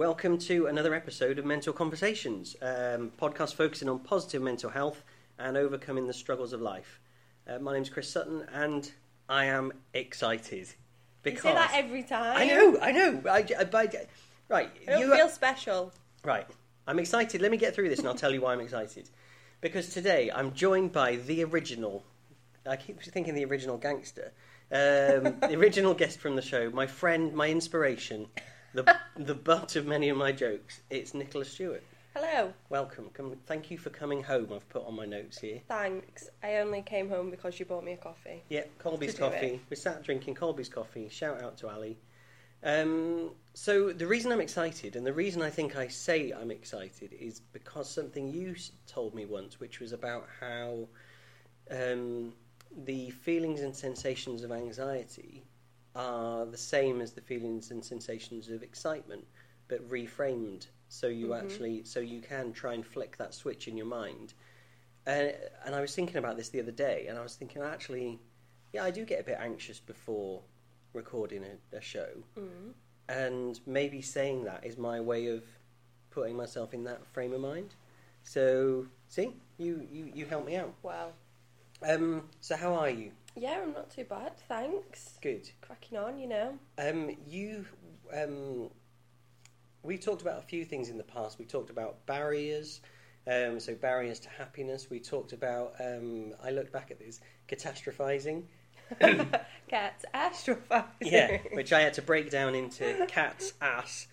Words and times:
welcome 0.00 0.38
to 0.38 0.66
another 0.66 0.94
episode 0.94 1.38
of 1.38 1.44
Mental 1.44 1.74
Conversations, 1.74 2.56
um, 2.62 3.12
podcast 3.20 3.54
focusing 3.54 3.86
on 3.86 3.98
positive 3.98 4.40
mental 4.40 4.70
health 4.70 5.04
and 5.38 5.58
overcoming 5.58 6.06
the 6.06 6.14
struggles 6.14 6.54
of 6.54 6.62
life. 6.62 6.98
Uh, 7.46 7.58
my 7.58 7.74
name's 7.74 7.90
Chris 7.90 8.08
Sutton, 8.08 8.46
and 8.50 8.90
I 9.28 9.44
am 9.44 9.74
excited 9.92 10.68
You 11.22 11.36
say 11.36 11.52
that 11.52 11.72
every 11.74 12.02
time. 12.02 12.34
I 12.34 12.46
know, 12.46 12.78
I 12.80 12.92
know. 12.92 13.20
I, 13.26 13.30
I, 13.30 13.46
I- 13.60 14.06
right, 14.48 14.70
I 14.88 14.96
you 15.00 15.14
feel 15.14 15.28
special. 15.28 15.92
right. 16.24 16.46
I'm 16.86 16.98
excited. 16.98 17.42
Let 17.42 17.50
me 17.50 17.58
get 17.58 17.74
through 17.74 17.90
this, 17.90 17.98
and 17.98 18.08
I'll 18.08 18.14
tell 18.14 18.32
you 18.32 18.40
why 18.40 18.54
I'm 18.54 18.60
excited. 18.60 19.10
Because 19.60 19.92
today 19.92 20.30
I'm 20.34 20.54
joined 20.54 20.92
by 20.92 21.16
the 21.16 21.44
original. 21.44 22.04
I 22.66 22.76
keep 22.76 23.02
thinking 23.02 23.34
the 23.34 23.44
original 23.44 23.76
gangster, 23.76 24.32
um, 24.72 25.36
the 25.42 25.56
original 25.58 25.92
guest 25.92 26.20
from 26.20 26.36
the 26.36 26.42
show, 26.42 26.70
my 26.70 26.86
friend, 26.86 27.34
my 27.34 27.50
inspiration, 27.50 28.28
the 28.74 28.96
the 29.16 29.34
butt 29.34 29.76
of 29.76 29.86
many 29.86 30.08
of 30.08 30.16
my 30.16 30.32
jokes. 30.32 30.80
It's 30.90 31.14
Nicola 31.14 31.44
Stewart. 31.44 31.82
Hello. 32.14 32.52
Welcome. 32.70 33.08
Come, 33.14 33.36
thank 33.46 33.70
you 33.70 33.78
for 33.78 33.90
coming 33.90 34.22
home. 34.22 34.48
I've 34.52 34.68
put 34.68 34.84
on 34.84 34.96
my 34.96 35.06
notes 35.06 35.38
here. 35.38 35.60
Thanks. 35.68 36.28
I 36.42 36.56
only 36.56 36.82
came 36.82 37.08
home 37.08 37.30
because 37.30 37.60
you 37.60 37.66
bought 37.66 37.84
me 37.84 37.92
a 37.92 37.96
coffee. 37.96 38.42
Yeah, 38.48 38.64
Colby's 38.78 39.16
coffee. 39.16 39.46
it. 39.46 39.60
We 39.70 39.76
sat 39.76 40.02
drinking 40.02 40.34
Colby's 40.34 40.68
coffee. 40.68 41.08
Shout 41.08 41.40
out 41.40 41.56
to 41.58 41.68
Ali. 41.68 41.98
Um, 42.64 43.30
so 43.54 43.92
the 43.92 44.06
reason 44.06 44.32
I'm 44.32 44.40
excited, 44.40 44.96
and 44.96 45.06
the 45.06 45.12
reason 45.12 45.40
I 45.40 45.50
think 45.50 45.76
I 45.76 45.86
say 45.86 46.32
I'm 46.32 46.50
excited, 46.50 47.12
is 47.12 47.40
because 47.52 47.88
something 47.88 48.28
you 48.28 48.56
told 48.86 49.14
me 49.14 49.24
once, 49.24 49.60
which 49.60 49.80
was 49.80 49.92
about 49.92 50.26
how 50.40 50.88
um, 51.70 52.32
the 52.84 53.10
feelings 53.10 53.60
and 53.60 53.74
sensations 53.74 54.42
of 54.42 54.52
anxiety 54.52 55.44
are 55.94 56.46
the 56.46 56.56
same 56.56 57.00
as 57.00 57.12
the 57.12 57.20
feelings 57.20 57.70
and 57.70 57.84
sensations 57.84 58.48
of 58.48 58.62
excitement, 58.62 59.26
but 59.68 59.86
reframed. 59.88 60.66
So 60.88 61.06
you 61.08 61.28
Mhm. 61.28 61.40
actually, 61.42 61.84
so 61.84 62.00
you 62.00 62.20
can 62.20 62.52
try 62.52 62.74
and 62.74 62.86
flick 62.86 63.16
that 63.18 63.34
switch 63.34 63.68
in 63.68 63.76
your 63.76 63.86
mind. 63.86 64.34
Uh, 65.06 65.32
and 65.64 65.74
I 65.74 65.80
was 65.80 65.94
thinking 65.94 66.16
about 66.16 66.36
this 66.36 66.50
the 66.50 66.60
other 66.60 66.72
day, 66.72 67.06
and 67.08 67.18
I 67.18 67.22
was 67.22 67.34
thinking, 67.36 67.62
actually, 67.62 68.20
yeah, 68.72 68.84
I 68.84 68.90
do 68.90 69.04
get 69.04 69.20
a 69.20 69.24
bit 69.24 69.38
anxious 69.40 69.80
before 69.80 70.42
recording 70.92 71.44
a, 71.44 71.76
a 71.76 71.80
show, 71.80 72.22
Mm. 72.36 72.74
and 73.08 73.60
maybe 73.66 74.02
saying 74.02 74.44
that 74.44 74.64
is 74.64 74.76
my 74.76 75.00
way 75.00 75.26
of 75.26 75.44
putting 76.10 76.36
myself 76.36 76.74
in 76.74 76.84
that 76.84 77.06
frame 77.06 77.32
of 77.32 77.40
mind. 77.40 77.74
So, 78.22 78.86
see, 79.08 79.34
you 79.58 79.86
you, 79.90 80.12
you 80.14 80.26
help 80.26 80.44
me 80.46 80.56
out. 80.56 80.74
Well, 80.82 81.14
Um, 81.82 82.28
so 82.40 82.56
how 82.56 82.74
are 82.74 82.90
you? 82.90 83.12
Yeah, 83.36 83.60
I'm 83.62 83.72
not 83.72 83.90
too 83.90 84.04
bad. 84.04 84.36
Thanks. 84.48 85.18
Good. 85.20 85.50
Cracking 85.60 85.98
on, 85.98 86.18
you 86.18 86.28
know. 86.28 86.58
Um, 86.78 87.16
you 87.26 87.64
um, 88.12 88.70
we've 89.82 90.00
talked 90.00 90.22
about 90.22 90.38
a 90.38 90.42
few 90.42 90.64
things 90.64 90.88
in 90.88 90.98
the 90.98 91.04
past. 91.04 91.38
We 91.38 91.44
talked 91.44 91.70
about 91.70 92.04
barriers. 92.06 92.80
Um, 93.26 93.60
so 93.60 93.74
barriers 93.74 94.18
to 94.20 94.28
happiness. 94.30 94.88
We 94.90 95.00
talked 95.00 95.32
about. 95.32 95.74
Um, 95.80 96.32
I 96.42 96.50
looked 96.50 96.72
back 96.72 96.90
at 96.90 96.98
this 96.98 97.20
catastrophizing. 97.48 98.44
Cats 99.68 100.04
astrophizing. 100.12 100.84
Yeah, 101.00 101.38
which 101.52 101.72
I 101.72 101.80
had 101.80 101.94
to 101.94 102.02
break 102.02 102.30
down 102.30 102.56
into 102.56 103.06
cat's 103.08 103.52
ass 103.60 104.08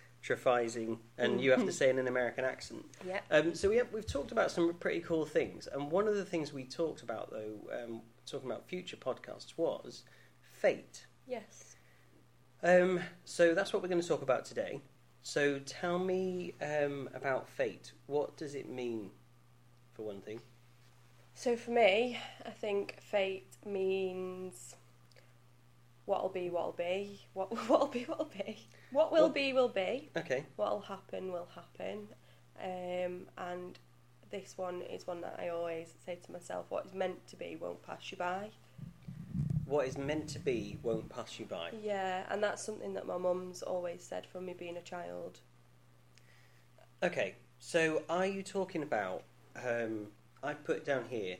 and 1.16 1.40
you 1.40 1.50
have 1.50 1.64
to 1.64 1.72
say 1.72 1.88
in 1.88 1.98
an 1.98 2.06
American 2.06 2.44
accent. 2.44 2.84
yeah. 3.06 3.20
Um, 3.30 3.54
so 3.54 3.70
we 3.70 3.76
have, 3.76 3.92
we've 3.92 4.06
talked 4.06 4.32
about 4.32 4.50
some 4.50 4.74
pretty 4.74 5.00
cool 5.00 5.24
things, 5.24 5.66
and 5.66 5.90
one 5.90 6.06
of 6.06 6.16
the 6.16 6.24
things 6.24 6.52
we 6.52 6.64
talked 6.64 7.02
about, 7.02 7.30
though, 7.30 7.54
um, 7.72 8.02
talking 8.30 8.50
about 8.50 8.66
future 8.66 8.96
podcasts, 8.96 9.54
was 9.56 10.04
fate. 10.52 11.06
Yes. 11.26 11.76
Um, 12.62 13.00
so 13.24 13.54
that's 13.54 13.72
what 13.72 13.82
we're 13.82 13.88
going 13.88 14.00
to 14.00 14.08
talk 14.08 14.22
about 14.22 14.44
today. 14.44 14.80
So 15.22 15.58
tell 15.60 15.98
me 15.98 16.54
um, 16.62 17.08
about 17.14 17.48
fate. 17.48 17.92
What 18.06 18.36
does 18.36 18.54
it 18.54 18.68
mean, 18.68 19.10
for 19.92 20.02
one 20.02 20.20
thing? 20.20 20.40
So 21.34 21.56
for 21.56 21.70
me, 21.70 22.18
I 22.44 22.50
think 22.50 22.96
fate 23.00 23.46
means 23.64 24.74
what'll 26.06 26.30
be, 26.30 26.50
what'll 26.50 26.72
be. 26.72 27.26
What 27.34 27.50
what'll 27.68 27.86
be, 27.86 28.04
what'll 28.04 28.24
be. 28.24 28.66
What 28.90 29.12
will 29.12 29.28
be, 29.28 29.52
will 29.52 29.68
be. 29.68 30.10
Okay. 30.16 30.46
What'll 30.56 30.80
happen, 30.80 31.30
will 31.30 31.48
happen. 31.54 32.08
Um, 32.60 33.28
and 33.36 33.78
this 34.30 34.54
one 34.56 34.82
is 34.82 35.06
one 35.06 35.20
that 35.22 35.38
I 35.38 35.48
always 35.48 35.88
say 36.04 36.18
to 36.24 36.32
myself: 36.32 36.66
what 36.68 36.86
is 36.86 36.94
meant 36.94 37.26
to 37.28 37.36
be 37.36 37.56
won't 37.60 37.82
pass 37.82 38.10
you 38.10 38.16
by. 38.16 38.50
What 39.64 39.86
is 39.86 39.98
meant 39.98 40.28
to 40.30 40.38
be 40.38 40.78
won't 40.82 41.08
pass 41.10 41.38
you 41.38 41.44
by. 41.44 41.70
Yeah, 41.82 42.24
and 42.30 42.42
that's 42.42 42.62
something 42.62 42.94
that 42.94 43.06
my 43.06 43.18
mum's 43.18 43.62
always 43.62 44.02
said 44.02 44.26
from 44.26 44.46
me 44.46 44.54
being 44.58 44.76
a 44.78 44.82
child. 44.82 45.40
Okay, 47.02 47.34
so 47.58 48.02
are 48.08 48.26
you 48.26 48.42
talking 48.42 48.82
about? 48.82 49.24
Um, 49.56 50.08
I 50.42 50.54
put 50.54 50.84
down 50.84 51.04
here 51.10 51.36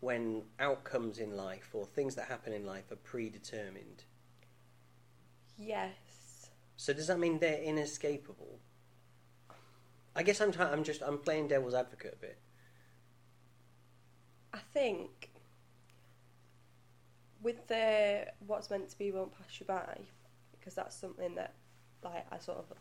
when 0.00 0.42
outcomes 0.58 1.18
in 1.18 1.36
life 1.36 1.70
or 1.72 1.86
things 1.86 2.14
that 2.16 2.26
happen 2.26 2.52
in 2.52 2.66
life 2.66 2.90
are 2.90 2.96
predetermined. 2.96 4.04
Yes. 5.58 6.50
So 6.76 6.92
does 6.92 7.08
that 7.08 7.18
mean 7.18 7.38
they're 7.38 7.62
inescapable? 7.62 8.58
I 10.14 10.22
guess 10.22 10.40
I'm 10.40 10.52
trying. 10.52 10.72
I'm 10.72 10.84
just. 10.84 11.02
I'm 11.02 11.18
playing 11.18 11.48
devil's 11.48 11.74
advocate 11.74 12.14
a 12.14 12.16
bit. 12.16 12.38
I 14.52 14.58
think 14.72 15.30
with 17.42 17.66
the 17.68 18.26
what's 18.46 18.70
meant 18.70 18.88
to 18.90 18.98
be 18.98 19.10
won't 19.12 19.32
pass 19.36 19.58
you 19.60 19.66
by, 19.66 19.98
because 20.52 20.74
that's 20.74 20.96
something 20.96 21.34
that 21.36 21.54
like 22.02 22.26
I 22.32 22.38
sort 22.38 22.58
of 22.58 22.72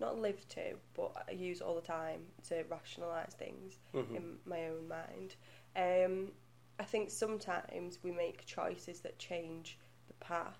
not 0.00 0.18
live 0.18 0.48
to, 0.50 0.76
but 0.94 1.12
I 1.28 1.32
use 1.32 1.60
all 1.60 1.74
the 1.74 1.80
time 1.82 2.22
to 2.48 2.64
rationalise 2.70 3.34
things 3.34 3.78
Mhm. 3.94 4.16
in 4.16 4.38
my 4.46 4.68
own 4.68 4.88
mind. 4.88 5.36
Um, 5.76 6.32
I 6.78 6.84
think 6.84 7.10
sometimes 7.10 8.02
we 8.02 8.10
make 8.10 8.46
choices 8.46 9.00
that 9.02 9.18
change 9.18 9.78
the 10.08 10.14
path, 10.14 10.58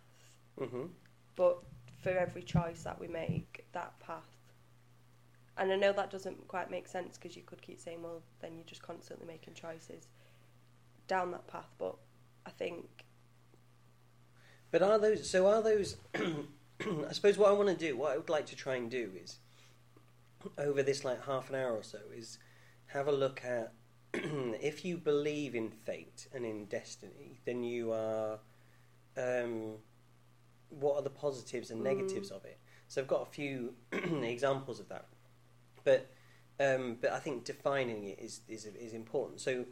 hmm 0.59 0.87
but 1.37 1.63
for 2.03 2.11
every 2.11 2.43
choice 2.43 2.83
that 2.83 2.99
we 3.01 3.09
make, 3.09 3.65
that 3.73 3.99
path. 4.01 4.37
And 5.57 5.73
I 5.73 5.77
know 5.77 5.93
that 5.93 6.11
doesn't 6.11 6.49
quite 6.49 6.71
make 6.71 6.89
sense 6.89 7.19
because 7.19 7.37
you 7.37 7.43
could 7.43 7.61
keep 7.61 7.81
saying, 7.81 8.03
well, 8.03 8.23
then 8.41 8.53
you're 8.57 8.65
just 8.65 8.83
constantly 8.83 9.27
making 9.27 9.55
choices 9.55 10.09
down 11.07 11.33
that 11.33 11.47
path. 11.47 11.69
But 11.79 11.97
I 12.47 12.51
think, 12.51 12.87
But 14.71 14.83
are 14.83 14.99
those? 14.99 15.29
So 15.29 15.47
are 15.47 15.63
those? 15.63 15.97
I 16.15 17.13
suppose 17.13 17.37
what 17.37 17.49
I 17.51 17.53
want 17.53 17.69
to 17.69 17.75
do, 17.75 17.97
what 17.97 18.13
I 18.13 18.17
would 18.17 18.31
like 18.31 18.47
to 18.47 18.57
try 18.57 18.77
and 18.77 18.91
do 18.91 19.11
is, 19.23 19.39
over 20.57 20.83
this 20.83 21.05
like 21.05 21.25
half 21.27 21.51
an 21.51 21.57
hour 21.57 21.73
or 21.77 21.83
so, 21.83 21.99
is 22.17 22.39
have 22.87 23.07
a 23.09 23.13
look 23.13 23.43
at 23.45 23.73
if 24.15 24.85
you 24.85 24.97
believe 24.97 25.55
in 25.55 25.71
fate 25.71 26.27
and 26.33 26.47
in 26.47 26.65
destiny, 26.67 27.41
then 27.45 27.63
you 27.63 27.93
are. 27.93 28.39
Um, 29.17 29.75
what 30.71 30.95
are 30.95 31.03
the 31.03 31.11
positives 31.11 31.71
and 31.71 31.81
Mm. 31.81 31.85
negatives 31.85 32.31
of 32.31 32.45
it? 32.45 32.59
So 32.89 33.01
I've 33.01 33.09
got 33.09 33.23
a 33.23 33.27
few 33.27 33.75
examples 33.93 34.79
of 34.81 34.89
that, 34.89 35.07
but 35.91 36.67
um, 36.67 36.97
but 37.01 37.11
I 37.13 37.19
think 37.19 37.45
defining 37.45 38.05
it 38.05 38.19
is 38.21 38.41
is 38.49 38.67
is 38.67 38.93
important. 38.95 39.41
So 39.41 39.65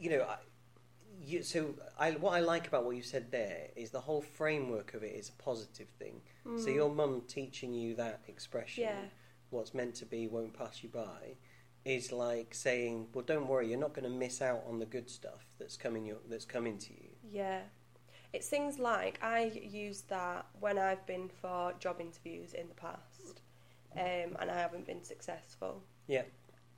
you 0.00 0.10
know, 0.10 0.22
I, 0.22 0.36
you, 1.20 1.42
so 1.42 1.74
I, 1.98 2.12
what 2.12 2.32
I 2.34 2.40
like 2.40 2.68
about 2.68 2.84
what 2.84 2.96
you 2.96 3.02
said 3.02 3.30
there 3.30 3.68
is 3.76 3.90
the 3.90 4.00
whole 4.00 4.22
framework 4.22 4.94
of 4.94 5.02
it 5.02 5.14
is 5.14 5.28
a 5.28 5.42
positive 5.42 5.88
thing. 5.98 6.20
So 6.56 6.70
Mm. 6.70 6.74
your 6.74 6.90
mum 6.90 7.22
teaching 7.26 7.74
you 7.74 7.94
that 7.96 8.20
expression, 8.28 8.84
yeah, 8.84 9.02
what's 9.50 9.74
meant 9.74 9.94
to 9.96 10.06
be 10.06 10.26
won't 10.28 10.54
pass 10.54 10.82
you 10.82 10.88
by, 10.88 11.36
is 11.84 12.12
like 12.12 12.54
saying, 12.54 13.08
well, 13.12 13.24
don't 13.24 13.48
worry, 13.48 13.68
you're 13.68 13.78
not 13.86 13.92
going 13.94 14.04
to 14.10 14.16
miss 14.24 14.40
out 14.40 14.62
on 14.68 14.78
the 14.78 14.86
good 14.86 15.10
stuff 15.10 15.42
that's 15.58 15.76
coming 15.76 16.06
your, 16.06 16.18
that's 16.30 16.44
coming 16.46 16.78
to 16.78 16.92
you. 16.92 17.10
yeah. 17.30 17.60
It's 18.32 18.48
things 18.48 18.78
like 18.78 19.18
I 19.22 19.50
use 19.84 20.02
that 20.08 20.46
when 20.60 20.76
I've 20.78 21.04
been 21.06 21.28
for 21.40 21.72
job 21.80 21.96
interviews 21.98 22.52
in 22.52 22.68
the 22.68 22.74
past 22.74 23.17
um, 23.96 24.36
and 24.40 24.50
I 24.50 24.54
haven't 24.54 24.86
been 24.86 25.02
successful. 25.04 25.82
Yeah. 26.06 26.22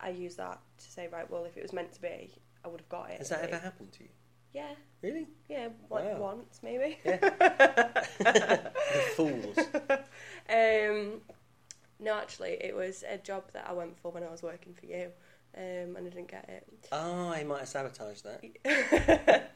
I 0.01 0.11
use 0.11 0.37
that 0.37 0.59
to 0.79 0.91
say, 0.91 1.09
right, 1.13 1.31
well, 1.31 1.45
if 1.45 1.57
it 1.57 1.63
was 1.63 1.73
meant 1.73 1.93
to 1.93 2.01
be, 2.01 2.33
I 2.65 2.69
would 2.69 2.81
have 2.81 2.89
got 2.89 3.11
it. 3.11 3.19
Has 3.19 3.29
that 3.31 3.43
ever 3.43 3.59
happened 3.59 3.93
to 3.93 4.05
you? 4.05 4.09
Yeah, 4.53 4.75
Really? 5.03 5.29
yeah, 5.49 5.69
like 5.91 6.05
Wow. 6.05 6.19
once 6.19 6.61
maybe. 6.63 6.99
the 7.05 8.73
fools. 9.15 9.57
Um, 10.49 11.21
no, 12.01 12.15
actually, 12.15 12.57
it 12.61 12.75
was 12.75 13.05
a 13.09 13.19
job 13.19 13.45
that 13.53 13.67
I 13.69 13.73
went 13.73 13.97
for 13.99 14.11
when 14.11 14.25
I 14.25 14.31
was 14.31 14.43
working 14.43 14.75
for 14.75 14.87
you, 14.87 15.11
um, 15.57 15.97
and 15.97 15.99
I 15.99 16.03
didn't 16.11 16.29
get 16.31 16.49
it. 16.49 16.89
Oh, 16.91 17.29
I 17.29 17.45
might 17.45 17.61
have 17.61 17.69
sabotaged 17.69 18.25
that. 18.25 18.43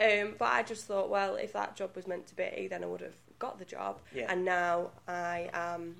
um, 0.00 0.34
but 0.38 0.52
I 0.52 0.62
just 0.62 0.84
thought, 0.84 1.10
well, 1.10 1.34
if 1.36 1.52
that 1.54 1.74
job 1.74 1.96
was 1.96 2.06
meant 2.06 2.26
to 2.28 2.36
be, 2.36 2.68
then 2.70 2.84
I 2.84 2.86
would 2.86 3.00
have 3.00 3.16
got 3.38 3.58
the 3.58 3.64
job. 3.64 3.98
Yeah. 4.14 4.30
And 4.30 4.44
now 4.44 4.90
I 5.08 5.50
am 5.52 5.96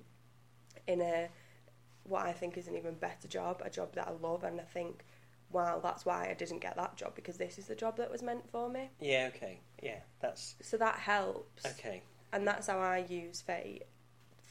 in 0.86 1.00
a 1.00 1.28
what 2.04 2.24
I 2.26 2.32
think 2.32 2.56
is 2.56 2.68
an 2.68 2.76
even 2.76 2.94
better 2.94 3.26
job, 3.28 3.62
a 3.64 3.70
job 3.70 3.94
that 3.94 4.06
I 4.08 4.12
love, 4.12 4.44
and 4.44 4.60
I 4.60 4.64
think, 4.64 5.04
wow, 5.50 5.80
that's 5.82 6.06
why 6.06 6.28
I 6.30 6.34
didn't 6.34 6.60
get 6.60 6.76
that 6.76 6.96
job 6.96 7.14
because 7.16 7.36
this 7.36 7.58
is 7.58 7.66
the 7.66 7.74
job 7.74 7.96
that 7.96 8.10
was 8.10 8.22
meant 8.22 8.48
for 8.50 8.68
me. 8.68 8.90
Yeah, 9.00 9.30
okay. 9.34 9.60
Yeah, 9.82 9.98
that's 10.20 10.54
So 10.62 10.76
that 10.76 10.96
helps, 10.96 11.66
okay. 11.66 12.02
and 12.32 12.46
that's 12.46 12.68
how 12.68 12.78
I 12.78 13.04
use 13.08 13.40
fate 13.40 13.82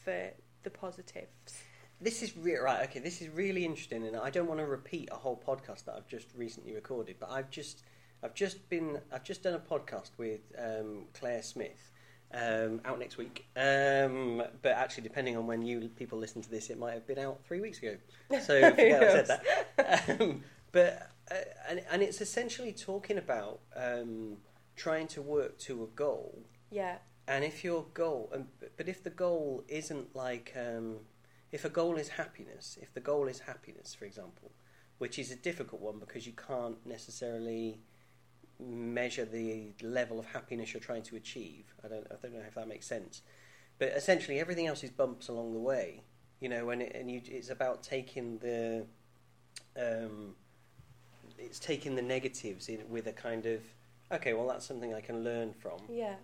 for 0.04 0.30
the 0.64 0.70
positives. 0.70 1.62
this 2.00 2.22
is 2.22 2.36
re- 2.36 2.56
right. 2.56 2.84
Okay, 2.88 3.00
this 3.00 3.22
is 3.22 3.28
really 3.30 3.64
interesting, 3.64 4.06
and 4.06 4.16
I 4.16 4.28
don't 4.30 4.46
want 4.46 4.60
to 4.60 4.66
repeat 4.66 5.08
a 5.10 5.16
whole 5.16 5.42
podcast 5.46 5.86
that 5.86 5.94
I've 5.96 6.08
just 6.08 6.28
recently 6.36 6.74
recorded, 6.74 7.16
but 7.18 7.30
I've 7.30 7.50
just 7.50 7.84
I've 8.22 8.34
just 8.34 8.68
been 8.68 9.00
I've 9.10 9.24
just 9.24 9.42
done 9.42 9.54
a 9.54 9.58
podcast 9.58 10.10
with 10.18 10.40
um, 10.58 11.04
Claire 11.18 11.42
Smith. 11.42 11.90
Um, 12.36 12.82
out 12.84 12.98
next 12.98 13.16
week, 13.16 13.46
um, 13.56 14.42
but 14.60 14.72
actually, 14.72 15.04
depending 15.04 15.38
on 15.38 15.46
when 15.46 15.62
you 15.62 15.88
people 15.96 16.18
listen 16.18 16.42
to 16.42 16.50
this, 16.50 16.68
it 16.68 16.78
might 16.78 16.92
have 16.92 17.06
been 17.06 17.18
out 17.18 17.40
three 17.46 17.60
weeks 17.62 17.78
ago. 17.78 17.96
So 18.42 18.60
forget 18.70 19.02
I 19.02 19.24
said 19.24 19.26
that. 19.78 20.20
Um, 20.20 20.42
but 20.70 21.10
uh, 21.30 21.34
and, 21.70 21.82
and 21.90 22.02
it's 22.02 22.20
essentially 22.20 22.72
talking 22.72 23.16
about 23.16 23.60
um, 23.74 24.36
trying 24.76 25.06
to 25.08 25.22
work 25.22 25.56
to 25.60 25.84
a 25.84 25.86
goal 25.96 26.42
Yeah. 26.70 26.96
and 27.26 27.42
if 27.42 27.64
your 27.64 27.86
goal, 27.94 28.30
um, 28.34 28.48
but 28.76 28.86
if 28.86 29.02
the 29.02 29.10
goal 29.10 29.64
isn't 29.68 30.14
like, 30.14 30.52
um, 30.56 30.96
if 31.52 31.64
a 31.64 31.70
goal 31.70 31.96
is 31.96 32.08
happiness, 32.10 32.76
if 32.82 32.92
the 32.92 33.00
goal 33.00 33.28
is 33.28 33.38
happiness, 33.40 33.94
for 33.94 34.04
example, 34.04 34.50
which 34.98 35.18
is 35.18 35.30
a 35.30 35.36
difficult 35.36 35.80
one 35.80 35.98
because 35.98 36.26
you 36.26 36.34
can't 36.34 36.84
necessarily 36.86 37.80
measure 38.58 39.24
the 39.24 39.72
level 39.82 40.18
of 40.18 40.26
happiness 40.26 40.72
you're 40.72 40.80
trying 40.80 41.02
to 41.04 41.16
achieve. 41.16 41.64
I 41.84 41.88
don't, 41.88 42.06
I 42.10 42.14
don't 42.22 42.34
know 42.34 42.40
if 42.46 42.54
that 42.54 42.68
makes 42.68 42.86
sense, 42.86 43.22
but 43.78 43.88
essentially 43.88 44.38
everything 44.40 44.66
else 44.66 44.82
is 44.84 44.90
bumps 44.90 45.28
along 45.28 45.52
the 45.52 45.58
way, 45.60 46.02
you 46.40 46.48
know, 46.48 46.70
and 46.70 46.82
it, 46.82 46.94
and 46.94 47.10
you, 47.10 47.20
it's 47.26 47.50
about 47.50 47.82
taking 47.82 48.38
the, 48.38 48.86
um, 49.76 50.34
it's 51.38 51.58
taking 51.58 51.94
the 51.96 52.02
negatives 52.02 52.68
in 52.68 52.88
with 52.88 53.06
a 53.06 53.12
kind 53.12 53.46
of, 53.46 53.62
okay, 54.12 54.32
well 54.32 54.46
that's 54.48 54.64
something 54.66 54.94
I 54.94 55.00
can 55.00 55.22
learn 55.24 55.52
from 55.52 55.80
Yeah. 55.88 56.16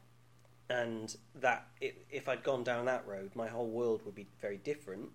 and 0.70 1.16
that 1.34 1.66
i 1.82 1.92
if 2.10 2.28
I'd 2.28 2.42
gone 2.42 2.64
down 2.64 2.86
that 2.86 3.06
road, 3.06 3.32
my 3.34 3.48
whole 3.48 3.68
world 3.68 4.02
would 4.04 4.14
be 4.14 4.26
very 4.40 4.58
different 4.58 5.10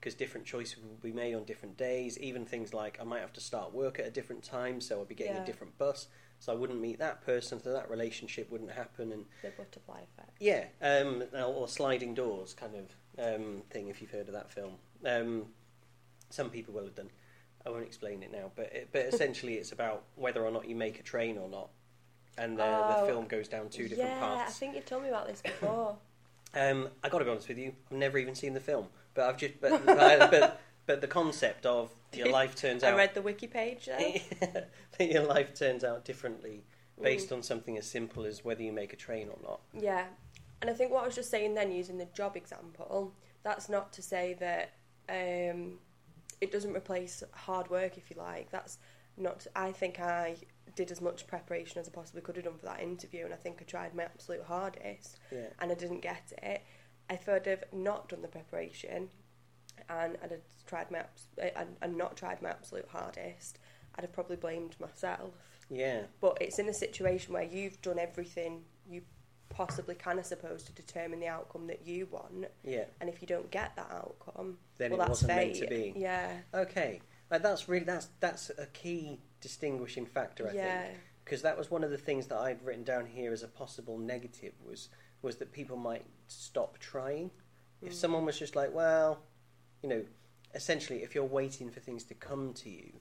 because 0.00 0.14
different 0.14 0.46
choices 0.46 0.78
would 0.82 1.02
be 1.02 1.12
made 1.12 1.34
on 1.34 1.44
different 1.44 1.76
days. 1.76 2.18
Even 2.18 2.44
things 2.44 2.74
like 2.74 2.98
I 3.00 3.04
might 3.04 3.20
have 3.20 3.32
to 3.34 3.40
start 3.40 3.72
work 3.72 3.98
at 3.98 4.06
a 4.06 4.10
different 4.10 4.42
time, 4.44 4.80
so 4.80 5.00
I'd 5.00 5.08
be 5.08 5.14
getting 5.14 5.34
Yeah. 5.34 5.42
a 5.42 5.46
different 5.46 5.76
bus, 5.78 6.08
so 6.38 6.52
I 6.52 6.56
wouldn't 6.56 6.80
meet 6.80 6.98
that 6.98 7.24
person, 7.24 7.62
so 7.62 7.72
that 7.72 7.90
relationship 7.90 8.50
wouldn't 8.50 8.70
happen, 8.72 9.12
and 9.12 9.24
The 9.42 9.50
butterfly 9.50 10.00
effect. 10.02 10.36
yeah, 10.40 10.64
um, 10.82 11.24
or 11.34 11.68
sliding 11.68 12.14
doors 12.14 12.54
kind 12.54 12.74
of 12.74 12.84
um, 13.18 13.62
thing. 13.70 13.88
If 13.88 14.00
you've 14.00 14.10
heard 14.10 14.28
of 14.28 14.34
that 14.34 14.50
film, 14.50 14.74
um, 15.04 15.46
some 16.30 16.50
people 16.50 16.74
will 16.74 16.84
have 16.84 16.94
done. 16.94 17.10
I 17.64 17.70
won't 17.70 17.84
explain 17.84 18.22
it 18.22 18.30
now, 18.30 18.52
but 18.54 18.72
it, 18.72 18.88
but 18.92 19.02
essentially, 19.12 19.54
it's 19.54 19.72
about 19.72 20.04
whether 20.14 20.44
or 20.44 20.50
not 20.50 20.68
you 20.68 20.76
make 20.76 21.00
a 21.00 21.02
train 21.02 21.36
or 21.38 21.48
not, 21.48 21.70
and 22.38 22.58
the, 22.58 22.64
Oh, 22.64 23.00
the 23.00 23.06
film 23.06 23.26
goes 23.26 23.48
down 23.48 23.68
two 23.68 23.88
different 23.88 24.10
yeah, 24.10 24.20
paths. 24.20 24.50
I 24.56 24.58
think 24.58 24.74
you 24.76 24.82
told 24.82 25.02
me 25.02 25.08
about 25.08 25.26
this 25.26 25.42
before. 25.42 25.96
Um, 26.54 26.88
I 27.04 27.10
got 27.10 27.18
to 27.18 27.24
be 27.26 27.30
honest 27.30 27.48
with 27.48 27.58
you, 27.58 27.74
I've 27.90 27.98
never 27.98 28.16
even 28.16 28.34
seen 28.34 28.54
the 28.54 28.60
film, 28.60 28.86
but 29.12 29.28
I've 29.28 29.36
just 29.36 29.60
but 29.60 29.84
but, 29.84 30.30
but, 30.30 30.60
but 30.86 31.00
the 31.02 31.06
concept 31.06 31.66
of 31.66 31.90
your 32.24 32.30
life 32.30 32.54
turns 32.54 32.82
I 32.82 32.90
out 32.90 32.96
read 32.96 33.14
the 33.14 33.22
wiki 33.22 33.46
page 33.46 33.86
that 33.86 34.68
your 35.00 35.24
life 35.24 35.54
turns 35.54 35.84
out 35.84 36.04
differently 36.04 36.64
based 37.02 37.32
on 37.32 37.42
something 37.42 37.76
as 37.76 37.86
simple 37.86 38.24
as 38.24 38.44
whether 38.44 38.62
you 38.62 38.72
make 38.72 38.92
a 38.92 38.96
train 38.96 39.28
or 39.28 39.38
not. 39.42 39.60
Yeah, 39.78 40.06
and 40.60 40.70
I 40.70 40.72
think 40.72 40.92
what 40.92 41.02
I 41.02 41.06
was 41.06 41.14
just 41.14 41.30
saying 41.30 41.54
then, 41.54 41.70
using 41.70 41.98
the 41.98 42.06
job 42.06 42.36
example, 42.36 43.14
that's 43.42 43.68
not 43.68 43.92
to 43.94 44.02
say 44.02 44.34
that 44.40 44.72
um, 45.08 45.78
it 46.40 46.50
doesn't 46.50 46.74
replace 46.74 47.22
hard 47.32 47.68
work, 47.70 47.98
if 47.98 48.10
you 48.10 48.16
like. 48.16 48.50
That's 48.50 48.78
not. 49.16 49.46
I 49.54 49.72
think 49.72 50.00
I 50.00 50.36
did 50.74 50.90
as 50.90 51.00
much 51.00 51.26
preparation 51.26 51.80
as 51.80 51.88
I 51.88 51.90
possibly 51.90 52.22
could 52.22 52.36
have 52.36 52.44
done 52.44 52.58
for 52.58 52.66
that 52.66 52.80
interview, 52.80 53.24
and 53.24 53.34
I 53.34 53.36
think 53.36 53.58
I 53.60 53.64
tried 53.64 53.94
my 53.94 54.04
absolute 54.04 54.42
hardest, 54.42 55.18
Yeah, 55.30 55.48
and 55.60 55.70
I 55.70 55.74
didn't 55.74 56.00
get 56.00 56.32
it. 56.42 56.62
If 57.08 57.28
I'd 57.28 57.46
have 57.46 57.64
not 57.72 58.08
done 58.08 58.22
the 58.22 58.28
preparation, 58.28 59.10
and 59.88 60.16
I'd 60.22 60.30
have 60.30 60.40
tried 60.66 60.90
my 60.90 60.98
abs- 60.98 61.28
and, 61.56 61.76
and 61.82 61.96
not 61.96 62.16
tried 62.16 62.42
my 62.42 62.50
absolute 62.50 62.86
hardest, 62.88 63.58
I'd 63.94 64.02
have 64.02 64.12
probably 64.12 64.36
blamed 64.36 64.76
myself 64.80 65.32
yeah, 65.68 66.02
but 66.20 66.38
it's 66.40 66.58
in 66.60 66.68
a 66.68 66.74
situation 66.74 67.32
where 67.34 67.42
you've 67.42 67.82
done 67.82 67.98
everything 67.98 68.62
you 68.88 69.02
possibly 69.48 69.94
can, 69.96 70.18
I 70.18 70.22
suppose, 70.22 70.62
to 70.64 70.72
determine 70.72 71.18
the 71.18 71.26
outcome 71.28 71.66
that 71.68 71.84
you 71.86 72.06
want. 72.10 72.46
yeah. 72.62 72.84
And 73.00 73.08
if 73.10 73.20
you 73.20 73.26
don't 73.26 73.50
get 73.50 73.74
that 73.76 73.90
outcome, 73.90 74.58
Then 74.78 74.92
well, 74.92 75.00
it 75.00 75.08
that's 75.08 75.22
wasn't 75.22 75.32
fate. 75.32 75.46
meant 75.48 75.54
to 75.56 75.66
be. 75.68 75.92
Yeah, 75.96 76.30
Okay, 76.54 77.00
like 77.30 77.42
that's 77.42 77.68
really 77.68 77.84
that's 77.84 78.08
that's 78.20 78.50
a 78.58 78.66
key 78.66 79.18
distinguishing 79.40 80.06
factor, 80.06 80.48
I 80.48 80.52
yeah, 80.54 80.82
think, 80.84 80.98
because 81.24 81.42
that 81.42 81.58
was 81.58 81.68
one 81.70 81.82
of 81.82 81.90
the 81.90 81.98
things 81.98 82.26
that 82.28 82.38
I'd 82.38 82.62
written 82.64 82.84
down 82.84 83.06
here 83.06 83.32
as 83.32 83.42
a 83.42 83.48
possible 83.48 83.98
negative 83.98 84.52
was 84.64 84.88
was 85.22 85.36
that 85.38 85.50
people 85.52 85.76
might 85.76 86.04
stop 86.28 86.78
trying. 86.78 87.30
If 87.82 87.92
Mm. 87.92 87.96
someone 87.96 88.24
was 88.24 88.38
just 88.38 88.54
like, 88.54 88.72
well, 88.72 89.18
you 89.82 89.88
know, 89.88 90.04
essentially, 90.54 91.02
if 91.02 91.14
you're 91.14 91.24
waiting 91.24 91.70
for 91.70 91.80
things 91.80 92.04
to 92.04 92.14
come 92.14 92.52
to 92.54 92.70
you 92.70 92.92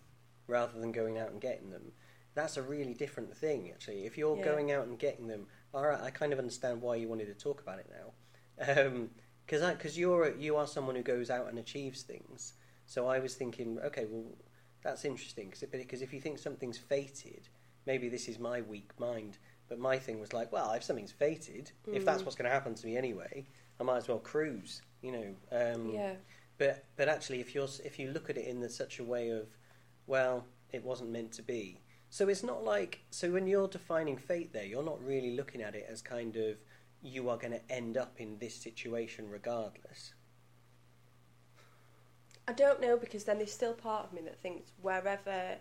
rather 0.48 0.80
than 0.80 0.92
going 0.92 1.18
out 1.18 1.32
and 1.32 1.42
getting 1.42 1.70
them, 1.70 1.92
that's 2.34 2.58
a 2.58 2.62
really 2.62 2.94
different 2.94 3.36
thing. 3.36 3.72
Actually, 3.72 4.06
if 4.06 4.18
you're 4.18 4.36
Yeah. 4.36 4.44
going 4.44 4.72
out 4.72 4.88
and 4.88 5.00
getting 5.00 5.28
them, 5.28 5.48
all 5.74 5.86
right, 5.86 6.02
I 6.02 6.10
kind 6.12 6.34
of 6.34 6.40
understand 6.40 6.82
why 6.82 6.96
you 6.96 7.08
wanted 7.08 7.28
to 7.28 7.34
talk 7.34 7.62
about 7.62 7.80
it 7.80 7.90
now, 7.90 9.08
because 9.46 9.62
I 9.62 9.74
because 9.74 9.98
you're 9.98 10.26
a, 10.26 10.38
you 10.38 10.58
are 10.58 10.68
someone 10.68 10.96
who 10.96 11.04
goes 11.04 11.30
out 11.30 11.48
and 11.48 11.58
achieves 11.60 12.04
things. 12.04 12.54
So 12.86 13.08
I 13.08 13.20
was 13.20 13.36
thinking, 13.36 13.80
okay, 13.80 14.06
well, 14.10 14.36
that's 14.84 15.06
interesting 15.06 15.50
because 15.50 15.64
because 15.70 16.02
if 16.02 16.14
you 16.14 16.22
think 16.22 16.38
something's 16.40 16.78
fated, 16.78 17.48
maybe 17.86 18.10
this 18.10 18.28
is 18.28 18.40
my 18.40 18.62
weak 18.62 18.92
mind. 19.00 19.38
But 19.68 19.80
my 19.80 19.98
thing 19.98 20.20
was 20.20 20.34
like, 20.34 20.52
well, 20.52 20.74
if 20.74 20.84
something's 20.84 21.12
fated, 21.12 21.72
if 21.92 22.06
that's 22.06 22.24
Mm. 22.24 22.26
what's 22.26 22.36
going 22.36 22.46
to 22.50 22.54
happen 22.54 22.76
to 22.76 22.86
me 22.86 22.98
anyway, 22.98 23.48
I 23.80 23.84
might 23.84 23.98
as 23.98 24.08
well 24.08 24.20
cruise, 24.20 24.82
you 25.02 25.12
know. 25.12 25.36
Um, 25.52 25.92
yeah, 25.92 26.16
But 26.58 26.86
but 26.96 27.10
actually, 27.10 27.42
if 27.42 27.54
you're 27.54 27.68
if 27.84 28.00
you 28.00 28.12
look 28.12 28.30
at 28.30 28.38
it 28.38 28.48
in 28.48 28.62
the, 28.62 28.70
such 28.70 29.00
a 29.00 29.04
way 29.04 29.30
of, 29.30 29.48
well, 30.08 30.46
it 30.72 30.84
wasn't 30.84 31.12
meant 31.12 31.32
to 31.34 31.42
be. 31.42 31.80
So 32.10 32.30
it's 32.30 32.44
not 32.44 32.64
like 32.64 33.02
so 33.10 33.32
when 33.32 33.48
you're 33.48 33.68
defining 33.68 34.18
fate 34.18 34.54
there, 34.54 34.66
you're 34.66 34.84
not 34.84 35.04
really 35.04 35.36
looking 35.36 35.62
at 35.62 35.76
it 35.76 35.86
as 35.90 36.02
kind 36.02 36.36
of 36.38 36.58
you 37.02 37.30
are 37.30 37.38
going 37.38 37.54
to 37.54 37.72
end 37.72 37.98
up 37.98 38.16
in 38.18 38.38
this 38.40 38.56
situation 38.56 39.30
regardless. 39.30 40.14
I 42.48 42.54
don't 42.54 42.80
know 42.80 42.96
because 42.98 43.24
then 43.24 43.38
there's 43.38 43.52
still 43.52 43.74
part 43.74 44.06
of 44.06 44.14
me 44.14 44.22
that 44.22 44.40
thinks 44.40 44.72
wherever. 44.82 45.56